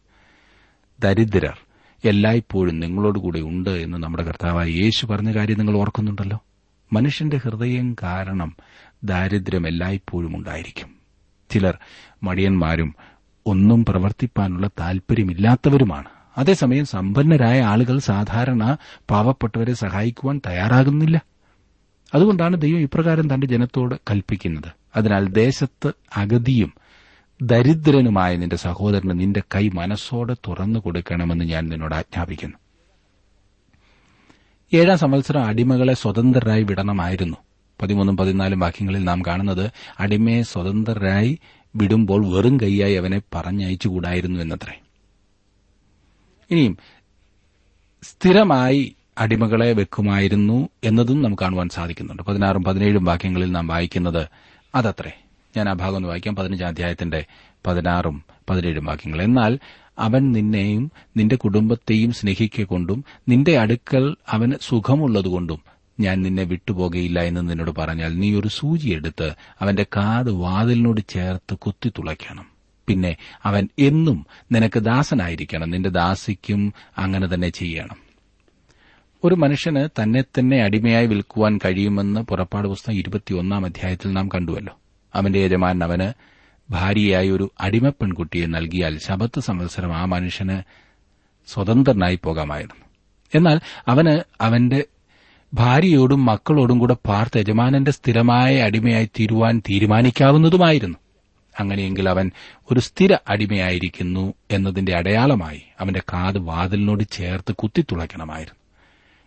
ദരിദ്രർ 1.02 1.58
എല്ലായ്പ്പോഴും 2.04 2.80
നിങ്ങളോടുകൂടെ 2.80 3.40
ഉണ്ട് 3.40 3.70
എന്ന് 3.70 3.98
നമ്മുടെ 3.98 4.22
കർത്താവായ 4.22 4.68
യേശു 4.68 5.06
പറഞ്ഞ 5.06 5.32
കാര്യം 5.32 5.58
നിങ്ങൾ 5.58 5.76
ഓർക്കുന്നുണ്ടല്ലോ? 5.76 6.38
മനുഷ്യന്റെ 6.92 7.36
ഹൃദയം 7.36 7.96
കാരണം 8.02 8.56
ദാരിദ്ര്യം 9.04 9.68
എല്ലായ്പ്പോഴും 9.68 10.36
ഉണ്ടായിരിക്കും. 10.36 10.90
ചിലർ 11.50 11.78
മടിയന്മാരും 12.22 12.94
ഒന്നും 13.46 13.84
പ്രവർത്തിപ്പാനുള്ള 13.84 14.70
താൽപര്യമില്ലാത്തവരുമാണ്. 14.80 16.08
അതേസമയം 16.38 16.86
സമ്പന്നരായ 16.86 17.62
ആളുകൾ 17.62 17.98
സാധാരണ 17.98 18.76
പാവപ്പെട്ടവരെ 19.10 19.74
സഹായിക്കുവാൻ 19.74 20.40
തയ്യാറാകുന്നില്ല. 20.46 21.22
അതുകൊണ്ടാണ് 22.14 22.60
ദൈവം 22.60 22.78
ഇപ്രകാരം 22.78 23.34
തന്റെ 23.34 23.46
ജനത്തോട് 23.46 23.94
കൽപ്പിക്കുന്നത്. 24.10 24.72
അതിനാൽ 24.96 25.28
ദേശത്ത് 25.28 25.92
അഗതിയും 26.16 26.74
ദരിദ്രനുമായ 27.42 28.36
നിന്റെ 28.36 28.56
സഹോദരന് 28.56 29.20
നിന്റെ 29.20 29.42
കൈ 29.54 29.68
മനസ്സോടെ 29.68 30.34
തുറന്നു 30.34 30.80
കൊടുക്കണമെന്ന് 30.80 31.44
ഞാൻ 31.44 31.68
നിന്നോട് 31.68 31.94
ആജ്ഞാപിക്കുന്നു. 31.94 32.56
ഏഴാം 34.74 34.98
സംവത്സരം 34.98 35.44
അടിമകളെ 35.44 35.94
സ്വതന്ത്രരായി 35.94 36.62
വിടണമായിരുന്നു. 36.62 37.36
പതിമൂന്നും 37.82 38.16
പതിനാലും 38.16 38.60
വാക്യങ്ങളിൽ 38.60 39.04
നാം 39.04 39.22
കാണുന്നത് 39.26 39.70
അടിമയെ 40.00 40.42
സ്വതന്ത്രരായി 40.42 41.38
വിടുമ്പോൾ 41.76 42.34
വെറും 42.34 42.60
കൈയായി 42.60 42.94
അവനെ 42.94 43.22
പറഞ്ഞയച്ചുകൂടായിരുന്നു 43.34 44.40
എന്നത്രേ. 44.40 44.80
ഇനിയും 46.50 46.78
സ്ഥിരമായി 48.02 48.96
അടിമകളെ 49.18 49.72
വെക്കുമായിരുന്നു 49.72 50.68
എന്നതും 50.84 51.22
നമുക്ക് 51.22 51.42
കാണുവാൻ 51.42 51.68
സാധിക്കുന്നുണ്ട്. 51.68 52.22
പതിനാറും 52.22 52.64
പതിനേഴും 52.64 53.04
വാക്യങ്ങളിൽ 53.04 53.52
നാം 53.52 53.66
വായിക്കുന്നത് 53.66 54.28
അതത്രേ. 54.74 55.12
ഞാൻ 55.56 55.68
ആ 55.68 55.72
ഭാഗം 55.72 55.96
ഒന്ന് 55.96 56.08
വായിക്കാം. 56.08 56.36
പതിനഞ്ചാം 56.36 56.68
അധ്യായത്തിന്റെ 56.68 57.24
പതിനാറും 57.66 58.24
പതിനേഴും 58.50 58.84
വാക്യങ്ങൾ. 58.84 59.22
എന്നാൽ 59.22 59.58
അവൻ 59.98 60.32
നിന്നെയും 60.32 60.92
നിന്റെ 61.16 61.36
കുടുംബത്തെയും 61.36 62.12
സ്നേഹിക്കൊണ്ടും 62.12 63.04
നിന്റെ 63.28 63.58
അടുക്കൽ 63.58 64.16
അവന് 64.28 64.52
സുഖമുള്ളതുകൊണ്ടും 64.60 65.60
ഞാൻ 66.00 66.22
നിന്നെ 66.22 66.42
വിട്ടുപോകയില്ല 66.42 67.20
എന്ന് 67.20 67.50
നിന്നോട് 67.50 67.70
പറഞ്ഞാൽ 67.70 68.18
നീ 68.18 68.34
ഒരു 68.34 68.48
സൂചിയെടുത്ത് 68.48 69.32
അവന്റെ 69.60 69.86
കാത് 69.96 70.30
വാതിലിനോട് 70.30 71.00
ചേർത്ത് 71.08 71.54
കുത്തി 71.54 71.88
തുളയ്ക്കണം. 71.88 72.46
പിന്നെ 72.88 73.16
അവൻ 73.44 73.68
എന്നും 73.78 74.26
നിനക്ക് 74.52 74.80
ദാസനായിരിക്കണം. 74.80 75.70
നിന്റെ 75.70 75.88
ദാസിക്കും 75.88 76.72
അങ്ങനെ 76.98 77.34
തന്നെ 77.34 77.48
ചെയ്യണം. 77.48 78.11
ഒരു 79.24 79.34
മനുഷ്യന് 79.34 79.88
തന്നെ 80.02 80.22
തന്നെ 80.22 80.62
അടിമയായി 80.62 81.06
വിൽക്കുവാൻ 81.06 81.58
കഴിയുമെന്ന് 81.64 82.20
പുറപ്പാട് 82.20 82.68
പുസ്തകം 82.68 82.96
ഇരുപത്തിയൊന്നാം 82.96 83.64
അധ്യായത്തിൽ 83.64 84.12
നാം 84.12 84.28
കണ്ടുവല്ലോ. 84.28 84.78
അവന്റെ 85.14 85.38
യജമാൻ 85.38 85.84
അവന് 85.84 86.12
ഭാര്യയായി 86.70 87.30
ഒരു 87.30 87.52
അടിമ 87.60 87.88
പെൺകുട്ടിയെ 87.88 88.46
നൽകിയാൽ 88.46 88.98
ശബത്ത് 88.98 89.40
സംവത്സരം 89.40 89.96
ആ 89.96 90.04
മനുഷ്യന് 90.04 90.62
സ്വതന്ത്രനായി 91.46 92.18
പോകാമായിരുന്നു. 92.22 92.84
എന്നാൽ 93.34 93.60
അവന് 93.88 94.22
അവന്റെ 94.40 94.84
ഭാര്യയോടും 95.54 96.24
മക്കളോടും 96.24 96.78
കൂടെ 96.78 96.96
പാർത്ത് 97.06 97.40
യജമാനന്റെ 97.40 97.90
സ്ഥിരമായ 97.90 98.60
അടിമയായി 98.60 99.06
തീരുവാൻ 99.06 99.62
തീരുമാനിക്കാവുന്നതുമായിരുന്നു. 99.70 100.98
അങ്ങനെയെങ്കിൽ 101.60 102.08
അവൻ 102.08 102.30
ഒരു 102.72 102.80
സ്ഥിര 102.80 103.16
അടിമയായിരിക്കുന്നു 103.30 104.34
എന്നതിന്റെ 104.50 104.96
അടയാളമായി 104.96 105.62
അവന്റെ 105.80 106.02
കാത് 106.12 106.38
വാതിലിനോട് 106.38 107.04
ചേർത്ത് 107.12 107.54
കുത്തിത്തുളയ്ക്കണമായിരുന്നു 107.54 108.61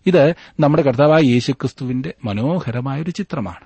ഇത് 0.05 0.35
നമ്മുടെ 0.59 0.83
കർത്താവായ 0.83 1.21
യേശുക്രിസ്തുവിന്റെ 1.21 2.13
മനോഹരമായൊരു 2.25 3.11
ചിത്രമാണ്. 3.11 3.65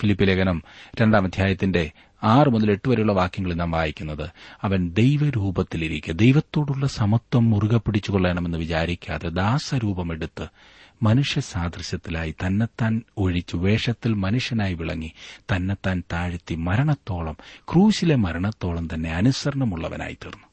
ഫിലിപ്പ് 0.00 0.28
ലേഖനം 0.28 0.62
രണ്ടാം 1.00 1.24
അധ്യായത്തിന്റെ 1.24 1.90
ആറ് 2.22 2.48
മുതൽ 2.48 2.70
എട്ട് 2.70 2.88
വരെയുള്ള 2.88 3.12
വാക്യങ്ങളിൽ 3.12 3.54
നാം 3.54 3.70
വായിക്കുന്നത് 3.70 4.30
അവൻ 4.62 4.90
ദൈവരൂപത്തിലിരിക്കെ 4.90 6.12
ദൈവത്തോടുള്ള 6.12 6.86
സമത്വം 6.86 7.50
മുറുകെ 7.50 7.76
പിടിച്ചുകൊള്ളണമെന്ന് 7.76 8.58
വിചാരിക്കാതെ 8.58 9.28
ദാസരൂപമെടുത്ത് 9.28 10.48
മനുഷ്യ 11.02 11.40
സാദൃശ്യത്തിലായി 11.40 12.34
തന്നെത്താൻ 12.46 13.02
ഒഴിച്ചു 13.16 13.56
വേഷത്തിൽ 13.56 14.14
മനുഷ്യനായി 14.14 14.74
വിളങ്ങി 14.74 15.12
തന്നെത്താൻ 15.38 16.02
താഴ്ത്തി 16.12 16.54
മരണത്തോളം 16.54 17.36
ക്രൂശിലെ 17.72 18.14
മരണത്തോളം 18.14 18.88
തന്നെ 18.94 19.10
അനുസരണമുള്ളവനായി 19.10 20.14
തീർന്നു. 20.14 20.46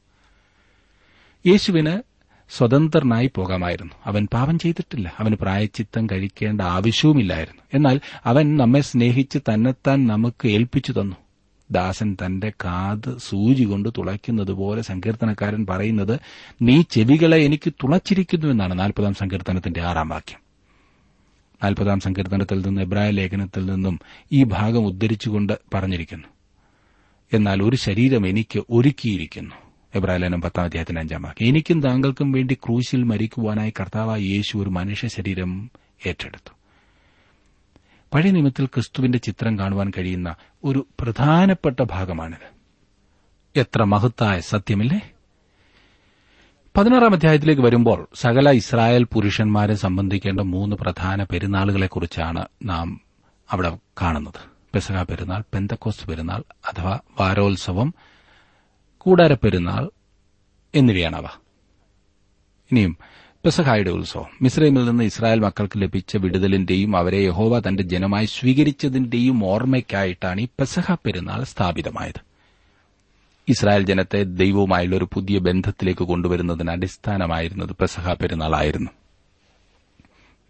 യേശുവിന് 1.46 2.15
സ്വതന്ത്രനായി 2.50 3.30
പോകാമായിരുന്നു. 3.34 3.92
അവൻ 4.04 4.28
പാപം 4.32 4.58
ചെയ്തിട്ടില്ല. 4.58 5.12
അവന് 5.18 5.34
പ്രായച്ചിത്തം 5.34 6.06
കഴിക്കേണ്ട 6.06 6.60
ആവശ്യവുമില്ലായിരുന്നു. 6.60 7.62
എന്നാൽ 7.74 8.00
അവൻ 8.24 8.56
നമ്മെ 8.56 8.80
സ്നേഹിച്ച് 8.80 9.38
തന്നെത്താൻ 9.38 10.06
നമുക്ക് 10.06 10.48
ഏൽപ്പിച്ചു 10.48 10.92
തന്നു. 10.92 11.16
ദാസൻ 11.70 12.16
തന്റെ 12.24 12.52
കാത് 12.64 13.18
സൂചി 13.18 13.62
കൊണ്ട് 13.62 13.88
തുളയ്ക്കുന്നത് 13.88 14.52
പോലെ 14.52 14.82
സങ്കീർത്തനക്കാരൻ 14.82 15.66
പറയുന്നത് 15.66 16.20
നീ 16.62 16.82
ചെവികളെ 16.90 17.36
എനിക്ക് 17.36 17.72
തുളച്ചിരിക്കുന്നു 17.72 18.46
എന്നാണ് 18.46 18.78
നാൽപ്പതാം 18.78 19.14
സങ്കീർത്തനത്തിന്റെ 19.14 19.82
ആറാം 19.82 20.08
വാക്യം. 20.08 20.38
നാൽപ്പതാം 21.64 22.00
സങ്കീർത്തനത്തിൽ 22.00 22.66
നിന്ന് 22.66 22.80
എബ്രായ 22.80 23.10
ലേഖനത്തിൽ 23.10 23.66
നിന്നും 23.66 24.00
ഈ 24.32 24.44
ഭാഗം 24.44 24.86
ഉദ്ധരിച്ചുകൊണ്ട് 24.86 25.52
പറഞ്ഞിരിക്കുന്നു. 25.74 26.28
എന്നാൽ 27.32 27.62
ഒരു 27.62 27.76
ശരീരം 27.76 28.26
എനിക്ക് 28.26 28.62
ഒരുക്കിയിരിക്കുന്നു. 28.70 29.65
എബ്രാലേനം 29.96 30.40
പത്താം 30.40 30.64
അധ്യായത്തിന്റെ 30.64 31.00
അഞ്ചാം 31.00 31.22
വാക്യം. 31.22 31.48
എനിക്കും 31.48 31.82
താങ്കൾക്കും 31.82 32.32
വേണ്ടി 32.32 32.54
ക്രൂശിൽ 32.54 33.02
മരിക്കുവാനായി 33.02 33.72
കർത്താവായ 33.80 34.20
യേശു 34.20 34.58
ഒരു 34.58 34.68
മനുഷ്യ 34.68 35.08
ശരീരം 35.08 35.70
ഏറ്റെടുത്തു. 36.06 36.54
പഴയ 38.14 38.30
നിയമത്തിൽ 38.30 38.66
ക്രിസ്തുവിന്റെ 38.66 39.18
ചിത്രം 39.18 39.58
കാണുവാൻ 39.58 39.92
കഴിയുന്ന 39.98 40.34
ഒരു 40.64 40.86
പ്രധാനപ്പെട്ട 41.00 41.82
ഭാഗമാണിത്. 41.82 42.56
എത്ര 43.56 43.84
മഹത്തായ 43.84 44.40
സത്യമില്ലേ? 44.40 45.00
പതിനാറാം 46.76 47.12
അധ്യായത്തിലേക്ക് 47.12 47.62
വരുമ്പോൾ 47.62 48.08
സകല 48.14 48.50
ഇസ്രായേൽ 48.50 49.04
പുരുഷന്മാരെ 49.04 49.74
സംബന്ധിക്കേണ്ട 49.74 50.40
മൂന്ന് 50.40 50.76
പ്രധാന 50.76 51.24
പെരുന്നാളുകളെക്കുറിച്ചാണ് 51.24 52.46
നാം 52.64 53.00
അവിടെ 53.50 53.78
കാണുന്നത്. 54.02 54.56
പെസഹ 54.74 55.02
പെരുന്നാൾ 55.02 55.44
പെന്തക്കോസ് 55.54 56.08
പെരുന്നാൾ 56.08 56.42
അഥവാ 56.68 56.98
വാരോത്സവം 57.20 57.94
കൂടാരപ്പെരുന്നാൾ 59.06 59.90
എന്നിവയാണവ. 60.74 61.24
ഇനിയും 62.70 62.98
പെസഹായുടെ 63.44 63.90
ഉത്സവം. 63.90 64.26
മിസ്രൈമിൽ 64.42 64.84
നിന്ന് 64.84 65.04
ഇസ്രായേൽ 65.04 65.40
മക്കൾക്ക് 65.40 65.82
ലഭിച്ച 65.82 66.16
വിടുതലിന്റെയും 66.16 66.96
അവരെ 66.96 67.18
യഹോവ 67.18 67.60
തന്റെ 67.60 67.82
ജനമായി 67.82 68.26
സ്വീകരിച്ചതിന്റെയും 68.26 69.44
ഓർമ്മയ്ക്കായിട്ടാണ് 69.44 70.40
ഈ 70.40 70.44
പെസഹ 70.44 70.94
പെരുന്നാൾ 70.94 71.44
സ്ഥാപിതമായത്. 71.44 72.20
ഇസ്രായേൽ 73.48 73.82
ജനത്തെ 73.82 74.22
ദൈവവുമായുള്ള 74.22 74.96
ഒരു 74.96 75.04
പുതിയ 75.04 75.38
ബന്ധത്തിലേക്ക് 75.38 76.04
കൊണ്ടുവരുന്നതിന് 76.04 76.70
അടിസ്ഥാനമായിരുന്നത് 76.70 77.76
പെസഹ 77.80 78.12
പെരുന്നാളായിരുന്നു. 78.12 78.90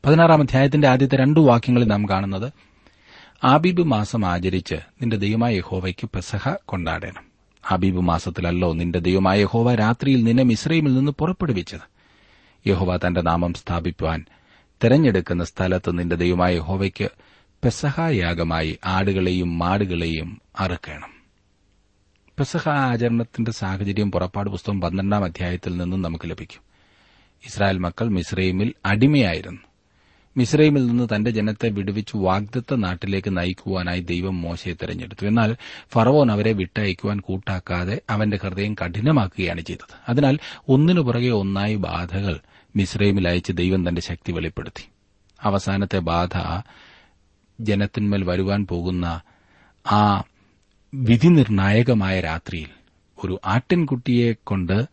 പതിനാറാം 0.07 0.41
അധ്യായത്തിന്റെ 0.41 0.89
ആദ്യത്തെ 0.89 1.17
രണ്ടു 1.17 1.41
വാക്യങ്ങളിൽ 1.41 1.87
നാം 1.87 2.09
കാണുന്നത് 2.09 2.53
ആബിബ് 3.45 3.83
മാസം 3.83 4.27
ആചരിച്ച് 4.27 4.75
നിന്റെ 4.75 5.17
ദൈവമായ 5.17 5.57
യഹോവയ്ക്ക് 5.57 6.09
പെസഹ 6.15 6.55
കൊണ്ടാടണം. 6.65 7.36
ആബീബ് 7.71 8.01
മാസത്തിലല്ലോ 8.01 8.73
നിന്റെ 8.73 8.99
ദൈവമായ 8.99 9.41
യഹോവ 9.41 9.75
രാത്രിയിൽ 9.75 10.23
നിന്നെ 10.23 10.43
മിശ്രയിമിൽ 10.43 10.95
നിന്ന് 10.95 11.13
പുറപ്പെടുവിച്ചത്. 11.13 11.81
യഹോവ 12.67 12.97
തന്റെ 12.97 13.21
നാമം 13.21 13.55
സ്ഥാപിക്കുവാൻ 13.55 14.25
തെരഞ്ഞെടുക്കുന്ന 14.85 15.45
സ്ഥലത്ത് 15.45 15.99
നിന്റെ 15.99 16.17
ദൈവമായ 16.17 16.55
യഹോവയ്ക്ക് 16.55 17.09
പെസഹായാഗമായി 17.65 18.79
ആടുകളെയും 18.85 19.59
മാടുകളെയും 19.59 20.41
അറുക്കണം. 20.61 21.17
പെസഹ 22.39 22.69
ആചരണത്തിന്റെ 22.69 23.53
സാഹചര്യം 23.53 24.11
പുറപ്പാട് 24.11 24.51
പുസ്തകം 24.51 24.81
പന്ത്രണ്ടാം 24.81 25.25
അധ്യായത്തിൽ 25.25 25.77
നിന്നും 25.77 26.03
നമുക്ക് 26.03 26.31
ലഭിക്കും. 26.31 26.61
ഇസ്രായേൽ 27.47 27.79
മക്കൾ 27.79 28.09
മിസ്രൈമിൽ 28.09 28.75
അടിമയായിരുന്നു. 28.87 29.61
മിസ്രൈമിൽ 30.37 30.87
നിന്ന് 30.87 31.09
തന്റെ 31.15 31.31
ജനത്തെ 31.31 31.69
വിടുവിച്ച് 31.69 32.17
വാഗ്ദത്ത 32.17 32.75
നാട്ടിലേക്ക് 32.75 33.37
നയിക്കുവാനായി 33.37 34.01
ദൈവം 34.01 34.41
മോശയെ 34.41 34.73
തെരഞ്ഞെടുത്തു. 34.73 35.27
എന്നാൽ 35.27 35.57
ഫറവോൻ 35.93 36.33
അവരെ 36.33 36.53
വിട്ടയക്കുവാൻ 36.53 37.21
കൂട്ടാക്കാതെ 37.21 38.01
അവന്റെ 38.11 38.39
ഹൃദയം 38.43 38.75
കഠിനമാക്കുകയാണ് 38.75 39.61
ചെയ്തത്. 39.61 39.95
അതിനാൽ 40.09 40.39
ഒന്നിനു 40.69 41.01
പുറകെ 41.01 41.29
ഒന്നായി 41.29 41.75
ബാധകൾ 41.75 42.41
മിസ്രൈമിൽ 42.77 43.29
അയച്ച് 43.29 43.53
ദൈവം 43.53 43.89
തന്റെ 43.89 44.01
ശക്തി 44.01 44.33
വെളിപ്പെടുത്തി. 44.33 44.89
അവസാനത്തെ 45.43 45.99
ബാധ 45.99 46.63
ജനത്തിന്മേൽ 47.61 48.25
വരുവാൻ 48.25 48.67
പോകുന്ന 48.67 49.21
ആ 49.93 50.23
വിധിനിർണായകമായ 50.95 52.21
രാത്രിയിൽ 52.21 52.69
ഒരു 53.25 53.41
ആട്ടിൻകുട്ടിയെ 53.45 54.33
കൊണ്ട് 54.45 54.87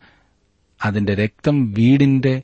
അതിന്റെ 0.86 1.14
രക്തം 1.16 1.72
വീടിന്റെ 1.72 2.42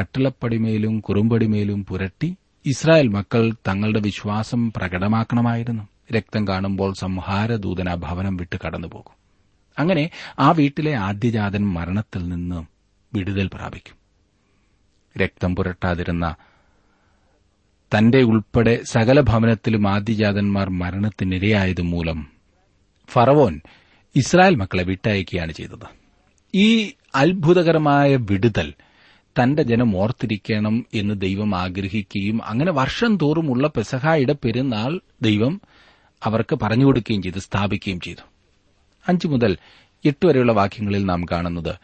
കട്ടിളപ്പടിമേലും 0.00 1.00
കുറുമ്പടിമേലും 1.00 1.84
പുരട്ടി 1.84 2.36
ഇസ്രായേൽ 2.66 3.08
മക്കൾ 3.08 3.52
തങ്ങളുടെ 3.68 4.00
വിശ്വാസം 4.00 4.72
പ്രകടമാക്കണമായിരുന്നു. 4.72 5.88
രക്തം 6.12 6.48
കാണുമ്പോൾ 6.48 6.94
സംഹാരദൂതന 6.94 7.94
ഭവനം 7.94 8.36
വിട്ട് 8.36 8.58
കടന്നുപോകും. 8.66 9.12
അങ്ങനെ 9.78 10.10
ആ 10.38 10.50
വീട്ടിലെ 10.50 10.94
ആദ്യജാതൻ 10.94 11.66
മരണത്തിൽ 11.66 12.28
നിന്ന് 12.28 12.64
വിടുതൽ 13.14 13.50
പ്രാപിക്കും. 13.54 13.94
രക്തം 15.22 15.56
പുരട്ടാതിരുന്ന 15.56 16.34
തന്റെ 17.98 18.18
ഉൾപ്പെടെ 18.18 18.80
സകല 18.82 19.20
ഭവനത്തിലും 19.20 19.88
ആദ്യജാതന്മാർ 19.88 20.70
മരണത്തിനിരയായതുമൂലം 20.70 22.26
ഫറവോൻ 23.08 23.60
ഇസ്രായേൽ 24.16 24.54
മക്കളെ 24.54 24.82
വിട്ടയക്കുകയാണ് 24.84 25.52
ചെയ്തത്. 25.52 25.86
ഈ 26.54 26.92
അത്ഭുതകരമായ 27.14 28.16
വിടുതൽ 28.16 28.72
തന്റെ 29.40 29.62
ജനം 29.62 29.96
ഓർത്തിരിക്കണം 29.96 30.86
എന്ന് 30.94 31.20
ദൈവം 31.20 31.56
ആഗ്രഹിക്കുകയും 31.56 32.44
അങ്ങനെ 32.44 32.72
വർഷം 32.72 33.16
തോറുമുള്ള 33.16 33.68
പെസഹായുടെ 33.68 34.34
പെരുന്നാൾ 34.44 35.00
ദൈവം 35.22 35.60
അവർക്ക് 36.22 36.58
പറഞ്ഞു 36.62 36.84
കൊടുക്കുകയും 36.84 37.22
ചെയ്തു 37.22 37.38
സ്ഥാപിക്കുകയും 37.38 38.00
ചെയ്തു. 38.00 38.24
അഞ്ചു 39.08 39.28
മുതൽ 39.28 39.56
എട്ട് 40.04 40.26
വരെയുള്ള 40.26 40.52
വാക്യങ്ങളിൽ 40.52 41.04
നാം 41.04 41.24
കാണുന്നത് 41.24 41.74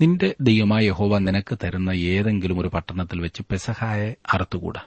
നിന്റെ 0.00 0.34
ദൈവമായ 0.40 0.84
യഹോവ 0.84 1.18
നിനക്ക് 1.18 1.58
തരുന്ന 1.64 1.90
ഏതെങ്കിലും 1.90 2.60
ഒരു 2.60 2.68
പട്ടണത്തിൽ 2.68 3.20
വെച്ച് 3.20 3.42
പെസഹായെ 3.50 4.16
അറുത്തുകൂടാ. 4.34 4.80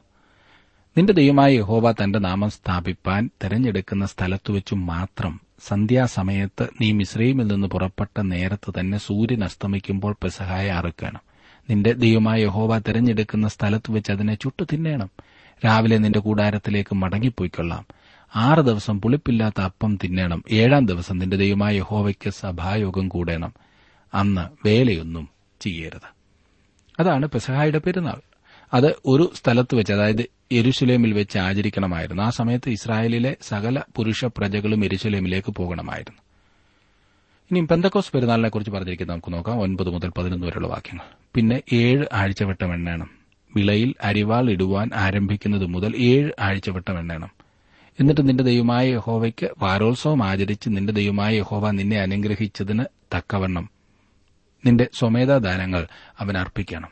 നിന്റെ 0.97 1.13
ദൈവമായ 1.13 1.53
യഹോവ 1.53 1.91
തന്റെ 1.91 2.19
നാമം 2.19 2.49
സ്ഥാപിപ്പാൻ 2.49 3.29
തെരഞ്ഞെടുക്കുന്ന 3.43 4.05
സ്ഥലത്തുവെച്ചു 4.05 4.75
മാത്രം 4.75 5.39
സന്ധ്യാസമയത്ത് 5.59 6.69
നീ 6.81 6.91
മിശ്രയിമിൽ 6.91 7.47
നിന്ന് 7.47 7.67
പുറപ്പെട്ട 7.67 8.19
നേരത്ത് 8.19 8.79
തന്നെ 8.79 8.97
സൂര്യൻ 8.97 9.43
അസ്തമിക്കുമ്പോൾ 9.43 10.15
പെസഹായ 10.23 10.69
അറുക്കണം. 10.69 11.32
നിന്റെ 11.69 11.91
ദൈവമായ 11.91 12.43
യഹോവ 12.43 12.79
തിരഞ്ഞെടുക്കുന്ന 12.79 13.47
സ്ഥലത്ത് 13.47 13.91
വെച്ച് 13.91 14.11
അതിനെ 14.11 14.35
ചുട്ടു 14.35 14.63
തിന്നേണം. 14.73 15.09
രാവിലെ 15.65 15.97
നിന്റെ 15.97 16.19
കൂടാരത്തിലേക്ക് 16.19 16.95
മടങ്ങിപ്പോയിക്കൊള്ളാം. 16.95 17.85
ആറ് 18.35 18.59
ദിവസം 18.59 19.01
പുളിപ്പില്ലാത്ത 19.01 19.61
അപ്പം 19.61 19.99
തിന്നേണം. 20.03 20.43
ഏഴാം 20.51 20.85
ദിവസം 20.85 21.19
നിന്റെ 21.19 21.37
ദൈവമായ 21.37 21.75
യഹോവയ്ക്ക് 21.77 22.29
സഭായോഗം 22.29 23.07
കൂടേണം. 23.07 23.53
അന്ന് 24.13 24.67
വേലയൊന്നും 24.67 25.29
ചെയ്യരുത്. 25.61 26.13
അതാണ് 26.99 27.27
പെസഹായുടെ 27.27 27.77
പെരുന്നാൾ. 27.77 28.21
അത് 28.73 28.95
ഒരു 29.05 29.31
സ്ഥലത്ത് 29.35 29.75
വെച്ച് 29.75 29.93
അതായത് 29.93 30.25
യെരുശലേമിൽ 30.53 31.13
വെച്ച് 31.13 31.37
ആചരിക്കണമായിരുന്നു. 31.37 32.23
ആ 32.23 32.29
സമയത്ത് 32.29 32.69
ഇസ്രായേലിലെ 32.69 33.37
സകല 33.41 33.81
പുരുഷ 33.95 34.25
പ്രജകളും 34.25 34.83
യെരുശലേമിലേക്ക് 34.83 35.51
പോകണമായിരുന്നു. 35.51 36.22
ഇനി 37.57 37.67
പെന്തക്കോസ് 37.71 38.11
പെരുന്നാളിനെ 38.11 38.49
കുറിച്ച് 38.49 38.71
പറഞ്ഞിരിക്കുന്നത് 38.71 39.17
നമുക്ക് 39.17 39.33
നോക്കാം. 39.33 39.59
ഒൻപത് 39.59 39.89
മുതൽ 39.89 40.09
പതിനൊന്ന് 40.09 40.47
വരെയുള്ള 40.47 40.67
വാക്യങ്ങൾ. 40.67 41.03
പിന്നെ 41.35 41.61
ഏഴ് 41.73 42.05
ആഴ്ചവട്ടം 42.13 42.73
എണ്ണണം. 42.73 43.09
വിളയിൽ 43.55 43.95
അരിവാൾ 44.03 44.49
ഇടുവാൻ 44.49 44.89
ആരംഭിക്കുന്നത് 44.95 45.65
മുതൽ 45.65 45.95
ഏഴ് 45.95 46.31
ആഴ്ചവട്ടം 46.39 46.99
എണ്ണണം. 46.99 47.29
എന്നിട്ട് 47.99 48.29
നിന്റെ 48.29 48.43
ദൈവമായ 48.43 48.93
യഹോവയ്ക്ക് 48.93 49.49
വാരോത്സവം 49.59 50.23
ആചരിച്ച് 50.23 50.69
നിന്റെ 50.69 50.93
ദൈവമായ 50.93 51.35
യഹോവ 51.35 51.71
നിന്നെ 51.71 51.99
അനുഗ്രഹിച്ചതിന് 51.99 52.83
തക്കവണ്ണം 53.15 53.69
നിന്റെ 54.65 54.87
സ്വമേധാദാനങ്ങൾ 54.99 55.87
അവൻ 56.19 56.37
അർപ്പിക്കണം. 56.37 56.89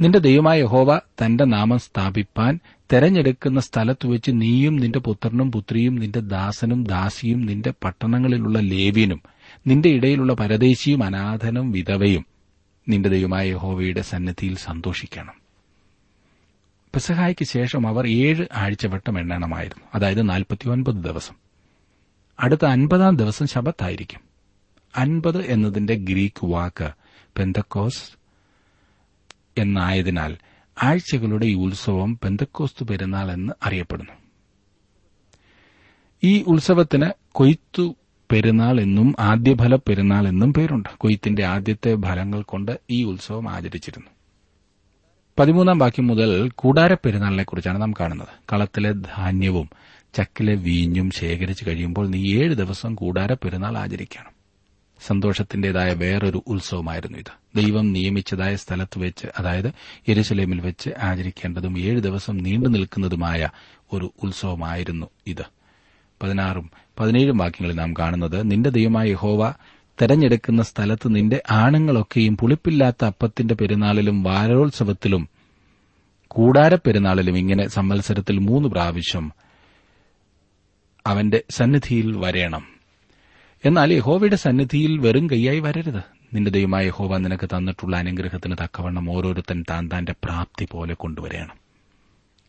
നിന്റെ 0.00 0.18
ദൈവമായ 0.18 0.60
യഹോവ 0.60 0.98
തന്റെ 0.98 1.44
നാമം 1.44 1.78
സ്ഥാപിപ്പാൻ 1.78 2.60
തെരഞ്ഞെടുക്കുന്ന 2.92 3.60
സ്ഥലത്ത് 3.60 4.06
വെച്ച് 4.06 4.30
നീയും 4.34 4.76
നിന്റെ 4.76 4.98
പുത്രനും 4.98 5.52
പുത്രിയും 5.52 5.94
നിന്റെ 5.94 6.20
ദാസനും 6.20 6.84
ദാസിയും 6.84 7.46
നിന്റെ 7.46 7.72
പട്ടണങ്ങളിലുള്ള 7.84 8.60
ലേവ്യനും 8.60 9.22
നിന്റെ 9.66 9.88
ഇടയിലുള്ള 9.88 10.34
പരദേശിയും 10.34 11.04
അനാഥനും 11.04 11.72
വിധവയും 11.72 12.26
നിന്റെ 12.88 13.08
ദൈവമായ 13.08 13.48
യഹോവയുടെ 13.48 14.00
സന്നദ്ധിയിൽ 14.00 14.56
സന്തോഷിക്കണം. 14.56 15.34
പെസഹായ്ക്ക് 16.94 17.44
ശേഷം 17.44 17.88
അവർ 17.88 18.06
ഏഴ് 18.06 18.46
ആഴ്ചവട്ടം 18.52 19.18
എണ്ണണമായിരുന്നു. 19.18 19.84
അതായത് 19.94 20.28
നാൽപ്പത്തിയൊൻപത് 20.28 20.94
ദിവസം. 20.94 21.34
അടുത്ത 22.40 22.64
അൻപതാം 22.64 23.16
ദിവസം 23.16 23.46
ശബത്തായിരിക്കും. 23.46 24.20
അൻപത് 24.96 25.46
എന്നതിന്റെ 25.46 25.94
ഗ്രീക്ക് 25.94 26.46
വാക്ക് 26.46 26.90
പെന്തക്കോസ് 27.36 28.02
എന്നായതിനാൽ 29.58 30.36
ആഴ്ചകളുടെ 30.82 31.46
ഈ 31.46 31.54
ഉത്സവം 31.54 32.18
പെന്തക്കോസ്തു 32.24 32.84
പെരുന്നാൾ 32.84 33.32
എന്ന് 33.32 33.52
അറിയപ്പെടുന്നു. 33.62 34.12
ഈ 36.24 36.42
ഉത്സവത്തിന് 36.42 37.10
കൊയ്ത്തു 37.32 37.96
പെരുന്നാൾ 38.32 38.80
എന്നും 38.80 39.14
ആദ്യഫല 39.18 39.76
പെരുന്നാൾ 39.76 40.28
എന്നും 40.28 40.54
പേരുണ്ട്. 40.54 40.88
കൊയ്ത്തിന്റെ 40.96 41.44
ആദ്യത്തെ 41.44 41.94
ഫലങ്ങൾ 41.94 42.42
കൊണ്ട് 42.42 42.80
ഈ 42.90 43.04
ഉത്സവം 43.04 43.50
ആചരിച്ചിരുന്നു. 43.50 44.10
പതിമൂന്നാം 45.38 45.78
വാക്യം 45.78 46.06
മുതൽ 46.06 46.50
കൂടാര 46.54 46.94
പെരുന്നാളിനെ 46.94 47.42
കുറിച്ചാണ് 47.42 47.80
നാം 47.80 47.92
കാണുന്നത്. 47.92 48.28
കളത്തിലെ 48.52 48.92
ധാന്യവും 48.92 49.70
ചക്കിലെ 50.14 50.54
വീഞ്ഞും 50.54 51.10
ശേഖരിച്ചു 51.10 51.64
കഴിയുമ്പോൾ 51.68 52.08
നീ 52.08 52.34
ഏഴ് 52.34 52.54
ദിവസം 52.54 52.94
കൂടാര 52.94 53.32
പെരുന്നാൾ 53.32 53.78
ആചരിക്കണം. 53.78 54.38
സന്തോഷത്തിന്റേതായ 55.06 55.92
വേറൊരു 55.92 56.42
ഉത്സവമായിരുന്നു 56.46 57.18
ഇത്. 57.18 57.56
ദൈവം 57.56 57.92
നിയമിച്ചതായ 57.92 58.56
സ്ഥലത്ത് 58.56 58.98
വെച്ച് 58.98 59.26
അതായത് 59.38 59.72
യെരുസലേമിൽ 60.08 60.60
വെച്ച് 60.60 60.90
ആചരിക്കേണ്ടതും 60.98 61.78
ഏഴ് 61.78 62.00
ദിവസം 62.00 62.36
നീണ്ടു 62.36 62.68
നിൽക്കുന്നതുമായ 62.68 63.48
ഒരു 63.92 64.12
ഉത്സവമായിരുന്നു 64.22 65.06
ഇത്. 65.26 65.57
പതിനാറും 66.22 66.70
പതിനേഴും 67.00 67.38
വാക്യങ്ങളിൽ 67.38 67.76
നാം 67.76 67.94
കാണുന്നത് 67.98 68.50
നിന്റെ 68.50 68.70
ദൈവമായ 68.70 69.08
യഹോവ 69.08 69.52
തെരഞ്ഞെടുക്കുന്ന 70.02 70.62
സ്ഥലത്ത് 70.62 71.16
നിന്റെ 71.16 71.42
ആണുങ്ങളൊക്കെയും 71.50 72.36
പുളിപ്പില്ലാത്ത 72.36 73.04
അപ്പത്തിന്റെ 73.04 73.54
പെരുന്നാളിലും 73.54 74.22
വാരോത്സവത്തിലും 74.22 75.28
കൂടാര 76.28 76.74
പെരുന്നാളിലും 76.74 77.38
ഇങ്ങനെ 77.38 77.68
സമ്മത്സരത്തിൽ 77.68 78.38
മൂന്ന് 78.38 78.68
പ്രാവശ്യം 78.68 79.32
അവന്റെ 81.06 81.42
സന്നിധിയിൽ 81.50 82.16
വരേണം. 82.16 82.66
എന്നാൽ 83.64 83.92
യഹോവയുടെ 83.92 84.36
സന്നിധിയിൽ 84.36 84.98
വെറും 84.98 85.30
കൈയായി 85.30 85.60
വരരുത്. 85.60 86.02
നിന്റെ 86.34 86.50
ദൈവമായ 86.50 86.86
യഹോവ 86.86 87.18
നിനക്ക് 87.18 87.46
തന്നിട്ടുള്ള 87.46 87.96
അനുഗ്രഹത്തിന് 87.96 88.56
തക്കവണ്ണം 88.64 89.10
ഓരോരുത്തൻ 89.10 89.64
താൻ 89.70 89.88
താന്റെ 89.92 90.14
പ്രാപ്തി 90.24 90.68
പോലെ 90.70 90.94
കൊണ്ടുവരേണം. 90.94 91.56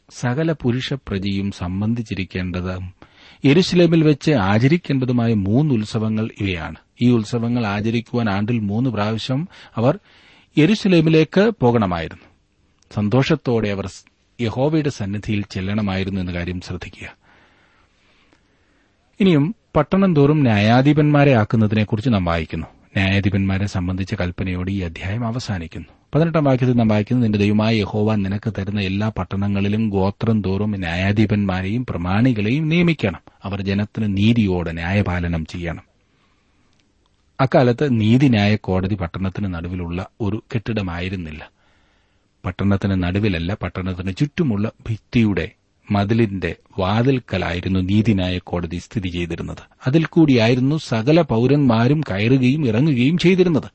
സകല 0.10 0.52
പുരുഷ 0.52 0.94
പ്രജയും 0.94 1.52
സംബന്ധിച്ചിരിക്കേണ്ടതും 1.52 2.99
യെരുസലേമിൽ 3.46 4.04
വെച്ച് 4.04 4.32
ആചരിക്കേണ്ടതുമായ 4.32 5.34
മൂന്ന് 5.34 5.74
ഉത്സവങ്ങൾ 5.74 6.30
ഇവയാണ്. 6.42 6.76
ഈ 7.02 7.12
ഉത്സവങ്ങൾ 7.12 7.66
ആചരിക്കുവാൻ 7.66 8.30
ആണ്ടിൽ 8.30 8.60
മൂന്ന് 8.60 8.90
പ്രാവശ്യം 8.90 9.48
അവർ 9.76 10.00
യെരുസലേമിലേക്ക് 10.58 11.52
പോകണമായിരുന്നു. 11.62 12.24
സന്തോഷത്തോടെ 12.94 13.70
അവർ 13.70 13.90
യഹോവയുടെ 14.42 14.90
സന്നിധിയിൽ 14.90 15.46
ചെല്ലണമായിരുന്നു 15.52 16.22
എന്ന 16.22 16.34
കാര്യം 16.34 16.62
ശ്രദ്ധിക്കുക. 16.62 17.16
ഇനിയും 19.20 19.56
പട്ടണം 19.76 20.16
തോറും 20.16 20.42
ന്യായാധിപന്മാരെ 20.42 21.34
ആക്കുന്നതിനെക്കുറിച്ച് 21.34 22.14
നാം 22.14 22.26
വായിക്കുന്നു. 22.26 22.68
ന്യായാധിപന്മാരെ 22.98 23.66
സംബന്ധിച്ച 23.66 24.14
കൽപ്പനയോട് 24.14 24.72
ഈ 24.72 24.82
അധ്യായം 24.82 25.28
അവസാനിക്കുന്നു. 25.28 25.88
പതിനെട്ടാം 26.16 26.44
വാക്യത്തിൽ 26.44 26.74
നാം 26.74 26.88
വായിക്കുന്നത് 26.88 27.26
നിന്റെ 27.26 27.40
ദൈവമായ 27.40 27.76
യഹോവ 27.76 28.16
നിനക്ക് 28.16 28.54
തരുന്ന 28.58 28.82
എല്ലാ 28.82 29.10
പട്ടണങ്ങളിലും 29.10 29.90
ഗോത്രം 29.90 30.42
തോറും 30.42 30.72
ന്യായാധിപന്മാരെയും 30.72 31.86
പ്രമാണികളെയും 31.86 32.70
നിയമിക്കണം. 32.70 33.20
അവർ 33.44 33.62
ജനത്തിന് 33.62 34.18
നീതിയോടെ 34.18 34.72
ന്യായപാലനം 34.72 35.46
ചെയ്യണം. 35.46 35.84
അക്കാലത്ത് 37.42 38.02
നീതിന്യായ 38.02 38.56
കോടതി 38.56 38.96
പട്ടണത്തിന് 38.96 39.54
നടുവിലുള്ള 39.54 40.08
ഒരു 40.22 40.44
കെട്ടിടമായിരുന്നില്ല. 40.56 41.50
പട്ടണത്തിന് 42.46 43.04
നടുവിലല്ല 43.04 43.54
പട്ടണത്തിന് 43.54 44.16
ചുറ്റുമുള്ള 44.16 44.72
ഭിത്തിയുടെ 44.90 45.52
മതിലിന്റെ 45.92 46.56
വാതിൽക്കലായിരുന്നു 46.80 47.80
നീതിന്യായ 47.80 48.38
കോടതി 48.38 48.78
സ്ഥിതി 48.78 49.08
ചെയ്തിരുന്നത്. 49.08 49.58
അതിൽ 49.88 50.06
കൂടിയായിരുന്നു 50.06 50.76
സകല 50.76 51.22
പൌരന്മാരും 51.22 52.02
കയറുകയും 52.02 52.68
ഇറങ്ങുകയും 52.68 53.18
ചെയ്തിരുന്നത്. 53.18 53.72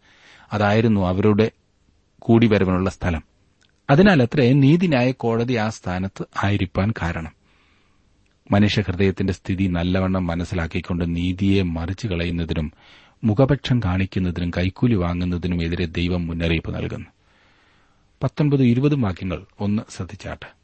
അതായിരുന്നു 0.53 1.07
അവരുടെ 1.07 1.51
കൂടിവരവിനുള്ള 2.19 2.91
സ്ഥലം. 2.91 3.23
അതിനാൽ 3.91 4.23
അത്രേ 4.23 4.53
നീതിന്യായ 4.53 5.11
കോടതി 5.11 5.55
ആ 5.55 5.69
സ്ഥാനത്ത് 5.69 6.25
ആയിരിക്കാൻ 6.45 6.93
കാരണം. 7.03 7.33
മനുഷ്യഹൃദയത്തിന്റെ 8.51 9.33
സ്ഥിതി 9.33 9.65
നല്ലവണ്ണം 9.65 10.27
മനസ്സിലാക്കിക്കൊണ്ട് 10.27 11.17
നീതിയെ 11.17 11.63
മറിച്ചു 11.63 12.07
കളയുന്നതിനും 12.07 12.73
മുഖപക്ഷം 13.25 13.81
കാണിക്കുന്നതിനും 13.85 14.51
കൈക്കൂലി 14.51 14.95
വാങ്ങുന്നതിനും 14.95 15.65
എതിരെ 15.65 15.87
ദൈവം 15.87 16.27
മുന്നറിയിപ്പ് 16.27 16.75
നൽകുന്നു. 16.75 17.07
പത്തൊൻപതും 18.23 18.65
ഇരുപതും 18.65 19.03
വാക്യങ്ങൾ 19.03 19.47
ഒന്ന് 19.61 19.83
ശ്രദ്ധിച്ചാട്ടെ. 19.97 20.64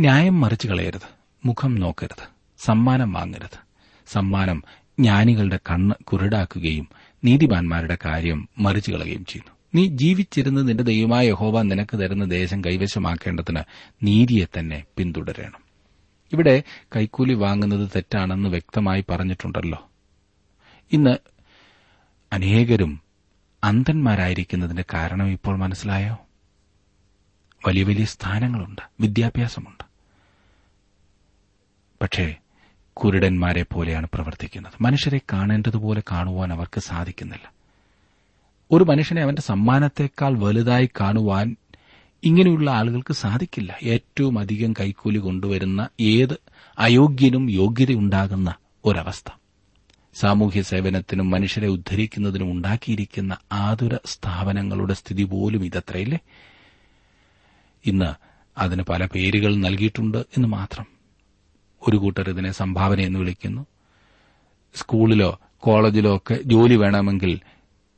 ന്യായം 0.00 0.40
മറിച്ചു 0.40 0.68
കളയരുത്. 0.68 1.08
മുഖം 1.44 1.74
നോക്കരുത്. 1.74 2.28
സമ്മാനം 2.58 3.12
വാങ്ങരുത്. 3.12 3.58
സമ്മാനം 4.06 4.64
ജ്ഞാനികളുടെ 4.82 5.58
കണ്ണ് 5.70 5.94
കുരുടാക്കുകയും 6.04 6.88
നീതിമാന്മാരുടെ 7.24 7.98
കാര്യം 8.04 8.48
മറിച്ചു 8.58 8.90
കളയുകയും 8.90 9.24
ചെയ്യുന്നു. 9.24 9.52
നീ 9.74 9.86
ജീവിച്ചിരുന്ന് 9.96 10.68
നിന്റെ 10.68 10.84
ദൈവമായ 10.84 11.28
യഹോവ 11.28 11.62
നിനക്ക് 11.62 11.96
തരുന്ന 11.96 12.24
ദേശം 12.24 12.64
കൈവശമാക്കേണ്ടതിന് 12.64 13.60
നീതിയെ 14.02 14.58
തന്നെ 14.58 14.84
പിന്തുടരണം. 14.96 15.60
ഇവിടെ 16.32 16.62
കൈക്കൂലി 16.96 17.34
വാങ്ങുന്നത് 17.34 17.88
തെറ്റാണെന്ന് 17.96 18.48
വ്യക്തമായി 18.48 19.04
പറഞ്ഞിട്ടുണ്ടല്ലോ. 19.10 19.90
ഇന്ന് 20.92 21.16
അനേകരും 22.32 23.00
അന്ധന്മാരായിരിക്കുന്നതിന്റെ 23.64 24.84
കാരണം 24.94 25.28
ഇപ്പോൾ 25.28 25.56
മനസ്സിലായോ? 25.56 26.18
വലിയ 27.66 27.82
വലിയ 27.82 28.04
സ്ഥാനങ്ങളുണ്ട്. 28.04 28.82
വിദ്യാഭ്യാസമുണ്ട്. 29.00 29.89
പക്ഷേ 32.02 32.36
കുരുടന്മാരെ 32.92 33.62
പോലെയാണ് 33.62 34.06
പ്രവർത്തിക്കുന്നത്. 34.14 34.72
മനുഷ്യരെ 34.80 35.20
കാണേണ്ടതുപോലെ 35.32 36.02
കാണുവാൻ 36.12 36.52
അവർക്ക് 36.52 36.80
സാധിക്കുന്നില്ല. 36.80 37.52
ഒരു 38.70 38.84
മനുഷ്യനെ 38.84 39.22
അവന്റെ 39.22 39.42
സമ്മാനത്തെക്കാൾ 39.42 40.38
വലുതായി 40.38 40.90
കാണുവാൻ 41.00 41.56
ഇങ്ങനെയുള്ള 42.24 42.70
ആളുകൾക്ക് 42.70 43.12
സാധിക്കില്ല. 43.12 43.78
ഏറ്റവും 43.82 44.38
അധികം 44.38 44.72
കൈക്കൂലി 44.72 45.18
കൊണ്ടുവരുന്ന 45.18 45.88
ഏത് 46.00 46.40
അയോഗ്യനും 46.78 47.50
യോഗ്യതയുണ്ടാകുന്ന 47.50 48.54
ഒരവസ്ഥ. 48.84 49.32
സാമൂഹ്യ 50.14 50.62
സേവനത്തിനും 50.62 51.30
മനുഷ്യരെ 51.30 51.66
ഉദ്ധരിക്കുന്നതിനും 51.66 52.52
ഉണ്ടാക്കിയിരിക്കുന്ന 52.52 53.36
ആതുര 53.52 53.98
സ്ഥാപനങ്ങളുടെ 54.06 54.94
സ്ഥിതി 54.94 55.22
പോലും 55.22 55.64
ഇതത്രയില്ലേ? 55.64 56.18
ഇന്ന് 57.86 58.12
അതിന് 58.60 58.82
പല 58.82 59.06
പേരുകൾ 59.06 59.54
നൽകിയിട്ടുണ്ട് 59.54 60.18
എന്ന് 60.18 60.48
മാത്രം. 60.48 60.99
ഒരു 61.88 61.96
കൂട്ടർ 61.96 62.30
ഇതിനെ 62.30 62.52
സംഭാവന 62.52 63.00
എന്ന് 63.00 63.18
വിളിക്കുന്നു. 63.18 63.66
സ്കൂളിലോ 64.74 65.40
കോളേജിലോ 65.58 66.16
ഒക്കെ 66.16 66.38
ജോലി 66.44 66.76
വേണമെങ്കിൽ 66.76 67.40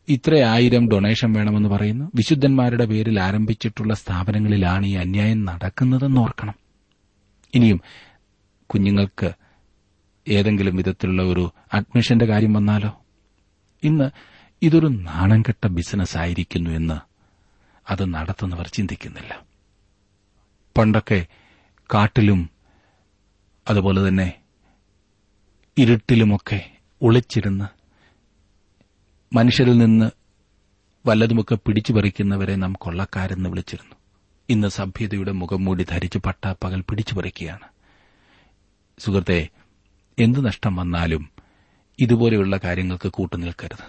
ഇത്ര 0.09 0.35
ആയിരം 0.35 0.89
ഡൊണേഷൻ 0.89 1.33
വേണമെന്ന് 1.33 1.69
പറയുന്നു. 1.69 2.11
വിശുദ്ധന്മാരുടെ 2.15 2.85
പേരിൽ 2.85 3.21
ആരംഭിച്ചിട്ടുള്ള 3.21 3.95
സ്ഥാപനങ്ങളിലാണ് 3.95 4.87
ഈ 4.87 4.95
അന്യായം 4.95 5.45
നടക്കുന്നതെന്ന് 5.45 6.21
ഓർക്കണം. 6.21 6.55
ഇനിയും 7.55 7.81
കുഞ്ഞുങ്ങൾക്ക് 8.67 9.33
ഏതെങ്കിലും 10.29 10.77
വിധത്തിലുള്ള 10.77 11.23
ഒരു 11.23 11.53
അഡ്മിഷന്റെ 11.73 12.27
കാര്യം 12.27 12.53
വന്നാലോ? 12.53 13.01
ഇന്ന് 13.83 14.11
ഇതൊരു 14.63 14.87
നാണംകെട്ട 14.87 15.67
ബിസിനസ് 15.67 16.17
ആയിരിക്കുന്നു 16.17 16.71
എന്ന് 16.71 17.01
അത് 17.91 18.15
നടത്തുന്നവർ 18.15 18.69
ചിന്തിക്കുന്നില്ല. 18.69 19.41
പണ്ടൊക്കെ 20.79 21.27
കാട്ടിലും 21.95 22.51
അതുപോലെ 23.69 24.09
തന്നെ 24.09 24.41
ഇരുട്ടിലുമൊക്കെ 25.79 26.71
ഒളിച്ചിരുന്ന് 27.03 27.65
മനുഷ്യരിൽ 29.37 29.79
നിന്ന് 29.79 30.11
വല്ലതുമൊക്കെ 31.07 31.55
പിടിച്ചു 31.55 31.93
പറിക്കുന്നവരെ 31.93 32.57
നാം 32.57 32.73
കൊള്ളക്കാരെന്ന് 32.73 33.51
വിളിച്ചിരുന്നു. 33.51 33.95
ഇന്ന് 34.49 34.69
സഭ്യതയുടെ 34.69 35.33
മുഖം 35.33 35.65
മൂടി 35.65 35.85
ധരിച്ച് 35.85 36.19
പട്ടാപ്പകൽ 36.19 36.81
പിടിച്ചു 36.81 37.15
പറിക്കുകയാണ് 37.15 37.69
സുഹൃത്തെ 38.99 39.49
എന്തു 40.19 40.41
നഷ്ടം 40.41 40.77
വന്നാലും 40.77 41.29
ഇതുപോലെയുള്ള 42.01 42.57
കാര്യങ്ങൾക്ക് 42.57 43.09
കൂട്ടുനിൽക്കരുത്. 43.09 43.87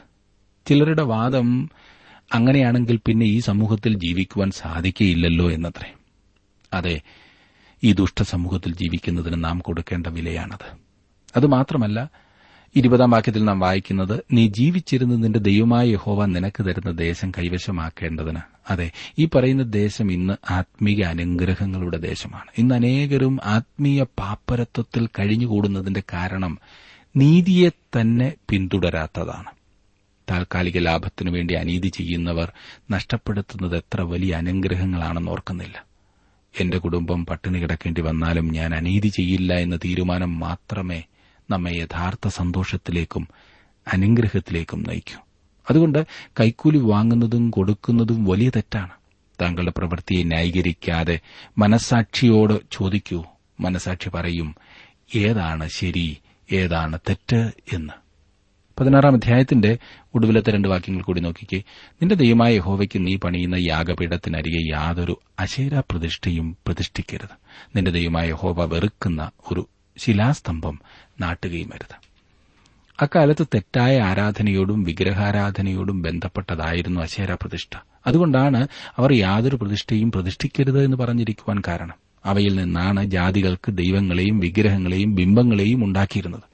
ചിലരുടെ 0.66 1.04
വാദം 1.04 1.70
അങ്ങനെയാണെങ്കിൽ 2.34 3.00
പിന്നെ 3.06 3.26
ഈ 3.26 3.40
സമൂഹത്തിൽ 3.40 4.00
ജീവിക്കുവാൻ 4.00 4.52
സാധിക്കയില്ലല്ലോ 4.52 5.52
എന്നത്രേ. 5.52 5.94
അതെ 6.74 7.02
ഈ 7.84 7.94
ദുഷ്ടസമൂഹത്തിൽ 7.94 8.76
ജീവിക്കുന്നതിന് 8.76 9.44
നാം 9.44 9.60
കൊടുക്കേണ്ട 9.60 10.08
വിലയാണത്. 10.08 10.78
അതുമാത്രമല്ല 11.36 12.10
ഇരുപതാം 12.76 13.12
വാക്യത്തിൽ 13.12 13.44
നാം 13.44 13.60
വായിക്കുന്നത് 13.60 14.24
നീ 14.32 14.48
ജീവിച്ചിരുന്ന 14.48 15.16
നിന്റെ 15.16 15.40
ദൈവമായ 15.40 15.88
യഹോവ 15.88 16.26
നിനക്ക് 16.26 16.66
തരുന്ന 16.66 16.92
ദേശം 16.92 17.32
കൈവശമാക്കേണ്ടതിന്. 17.32 18.40
അതെ 18.70 18.92
ഈ 19.20 19.26
പറയുന്ന 19.26 19.64
ദേശം 19.64 20.12
ഇന്ന് 20.12 20.54
ആത്മീയ 20.54 21.04
അനുഗ്രഹങ്ങളുടെ 21.04 21.98
ദേശമാണ്. 21.98 22.50
ഇന്ന് 22.58 22.76
അനേകരും 22.76 23.40
ആത്മീയ 23.44 24.04
പാപ്പരത്വത്തിൽ 24.04 25.10
കഴിഞ്ഞുകൂടുന്നതിന്റെ 25.20 26.04
കാരണം 26.14 26.58
നീതിയെ 27.16 27.70
തന്നെ 27.70 28.34
പിന്തുടരാത്തതാണ്. 28.50 29.50
താൽക്കാലിക 30.32 30.78
ലാഭത്തിനു 30.78 31.32
വേണ്ടി 31.32 31.54
അനീതി 31.54 31.88
ചെയ്യുന്നവർ 31.88 32.52
നഷ്ടപ്പെടുത്തുന്നത് 32.92 33.78
എത്ര 33.78 34.02
വലിയ 34.02 34.34
അനുഗ്രഹങ്ങളാണെന്ന് 34.34 35.32
ഓർക്കുന്നില്ല. 35.32 35.93
എന്റെ 36.60 36.78
കുടുംബം 36.78 37.26
പട്ടിണി 37.26 37.60
കിടക്കേണ്ടി 37.60 38.02
വന്നാലും 38.02 38.52
ഞാൻ 38.52 38.76
അനീതി 38.76 39.08
ചെയ്യില്ല 39.08 39.54
എന്ന 39.54 39.76
തീരുമാനം 39.76 40.40
മാത്രമേ 40.40 41.04
നമ്മെ 41.50 41.72
യഥാർത്ഥ 41.72 42.28
സന്തോഷത്തിലേക്കും 42.28 43.28
അനുഗ്രഹത്തിലേക്കും 43.94 44.84
നയിക്കൂ. 44.84 45.22
അതുകൊണ്ട് 45.70 46.06
കൈക്കൂലി 46.40 46.78
വാങ്ങുന്നതും 46.78 47.50
കൊടുക്കുന്നതും 47.50 48.26
വലിയ 48.26 48.50
തെറ്റാണ്. 48.50 48.92
താങ്കളുടെ 49.42 49.72
പ്രവൃത്തിയെ 49.78 50.24
ന്യായീകരിക്കാതെ 50.24 51.20
മനസാക്ഷിയോട് 51.58 52.60
ചോദിക്കൂ. 52.72 53.26
മനസാക്ഷി 53.60 54.10
പറയും 54.10 54.56
ഏതാണ് 55.16 55.70
ശരി 55.70 56.18
ഏതാണ് 56.54 57.00
തെറ്റ് 57.10 57.52
എന്ന്. 57.74 58.03
പതിനാറാം 58.84 59.14
അധ്യായത്തിന്റെ 59.14 59.78
ഒടുവിലത്തെ 60.16 60.52
രണ്ട് 60.52 60.68
വാക്യങ്ങൾ 60.68 61.02
കൂടി 61.02 61.22
നോക്കിക്കേ. 61.22 61.58
നിന്റെ 61.94 62.16
ദൈവമായ 62.16 62.58
ഹോവയ്ക്ക് 62.58 63.06
നീ 63.08 63.16
പണിയുന്ന 63.16 63.56
യാഗപീഠത്തിനരികെ 63.56 64.70
യാതൊരു 64.72 65.20
അശേര 65.40 65.80
പ്രതിഷ്ഠയും 65.80 66.58
പ്രതിഷ്ഠിക്കരുത്. 66.68 67.30
നിന്റെ 67.76 67.92
ദൈവമായ 67.92 68.32
ഹോവ 68.32 68.66
വെറുക്കുന്ന 68.66 69.32
ഒരു 69.52 69.68
ശിലാസ്തംഭം 69.98 70.80
നാട്ടുകയും 71.22 71.70
അരുത്. 71.74 71.96
അക്കാലത്ത് 73.02 73.48
തെറ്റായ 73.54 74.00
ആരാധനയോടും 74.00 74.84
വിഗ്രഹാരാധനയോടും 74.84 76.02
ബന്ധപ്പെട്ടതായിരുന്നു 76.02 77.02
അശേര 77.02 77.34
പ്രതിഷ്ഠ 77.34 77.78
അതുകൊണ്ടാണ് 78.08 78.68
അവർ 78.98 79.14
യാതൊരു 79.14 79.56
പ്രതിഷ്ഠയും 79.56 80.12
പ്രതിഷ്ഠിക്കരുത് 80.12 80.84
എന്ന് 80.84 80.98
പറഞ്ഞിരിക്കുവാൻ 80.98 81.62
കാരണം. 81.68 81.96
അവയിൽ 82.26 82.56
നിന്നാണ് 82.56 83.06
ജാതികൾക്ക് 83.06 83.72
ദൈവങ്ങളെയും 83.72 84.40
വിഗ്രഹങ്ങളെയും 84.40 85.16
ബിംബങ്ങളെയും 85.16 85.84
ഉണ്ടാക്കിയിരുന്നത്. 85.84 86.53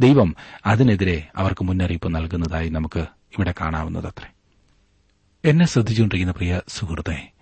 ദൈവം 0.00 0.36
അതിനെതിരെ 0.66 1.28
അവർക്ക് 1.36 1.64
മുന്നറിയിപ്പ് 1.64 2.14
നൽകുന്നതായി 2.14 2.68
നമുക്ക് 2.68 3.00
ഇവിടെ 3.00 3.54
കാണാവുന്നതത്രേ. 3.60 4.30
എന്നെ 5.44 5.66
ശ്രദ്ധിച്ചുകൊണ്ടിരിക്കുന്ന 5.66 6.32
പ്രിയ 6.32 6.60
സുഹൃത്തെ 6.68 7.32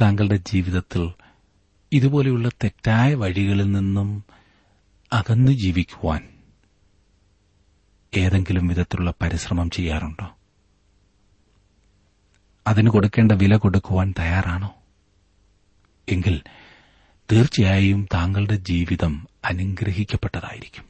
താങ്കളുടെ 0.00 0.36
ജീവിതത്തിൽ 0.36 1.12
ഇതുപോലെയുള്ള 1.92 2.48
തെറ്റായ 2.48 3.14
വഴികളിൽ 3.14 3.72
നിന്നും 3.72 4.24
അകന്നു 5.12 5.52
ജീവിക്കുവാൻ 5.52 6.28
ഏതെങ്കിലും 8.16 8.68
വിധത്തിലുള്ള 8.68 9.14
പരിശ്രമം 9.22 9.70
ചെയ്യാറുണ്ടോ? 9.70 10.36
അതിന് 12.66 12.90
കൊടുക്കേണ്ട 12.90 13.32
വില 13.32 13.56
കൊടുക്കുവാൻ 13.56 14.14
തയ്യാറാണോ? 14.18 14.74
എങ്കിൽ 16.08 16.42
തീർച്ചയായും 17.32 18.08
താങ്കളുടെ 18.14 18.56
ജീവിതം 18.56 19.28
അനുഗ്രഹിക്കപ്പെട്ടതായിരിക്കും. 19.44 20.89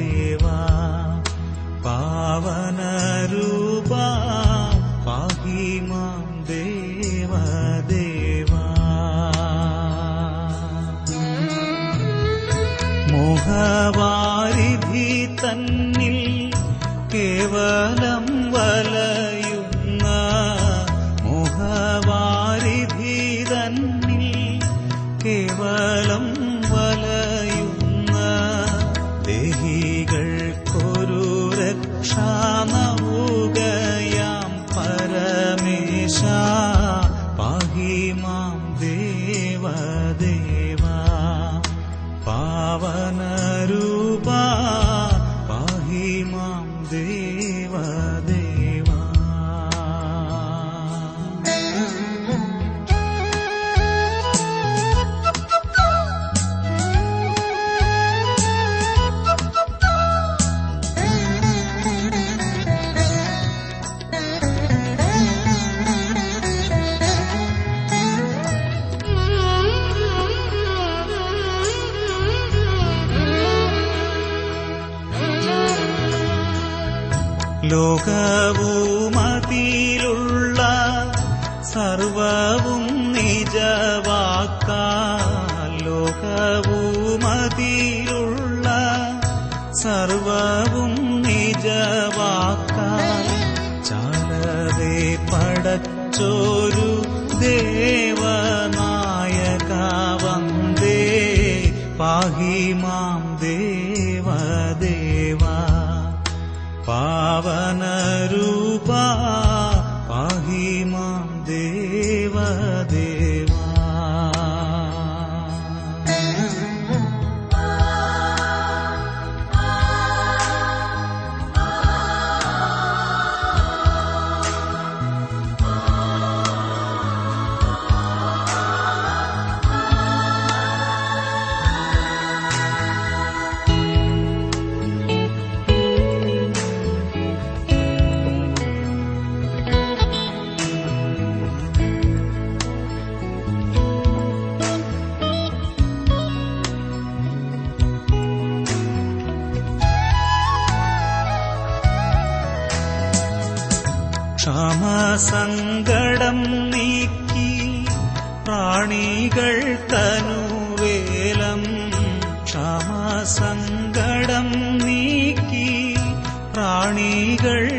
காணிகள் 166.88 167.70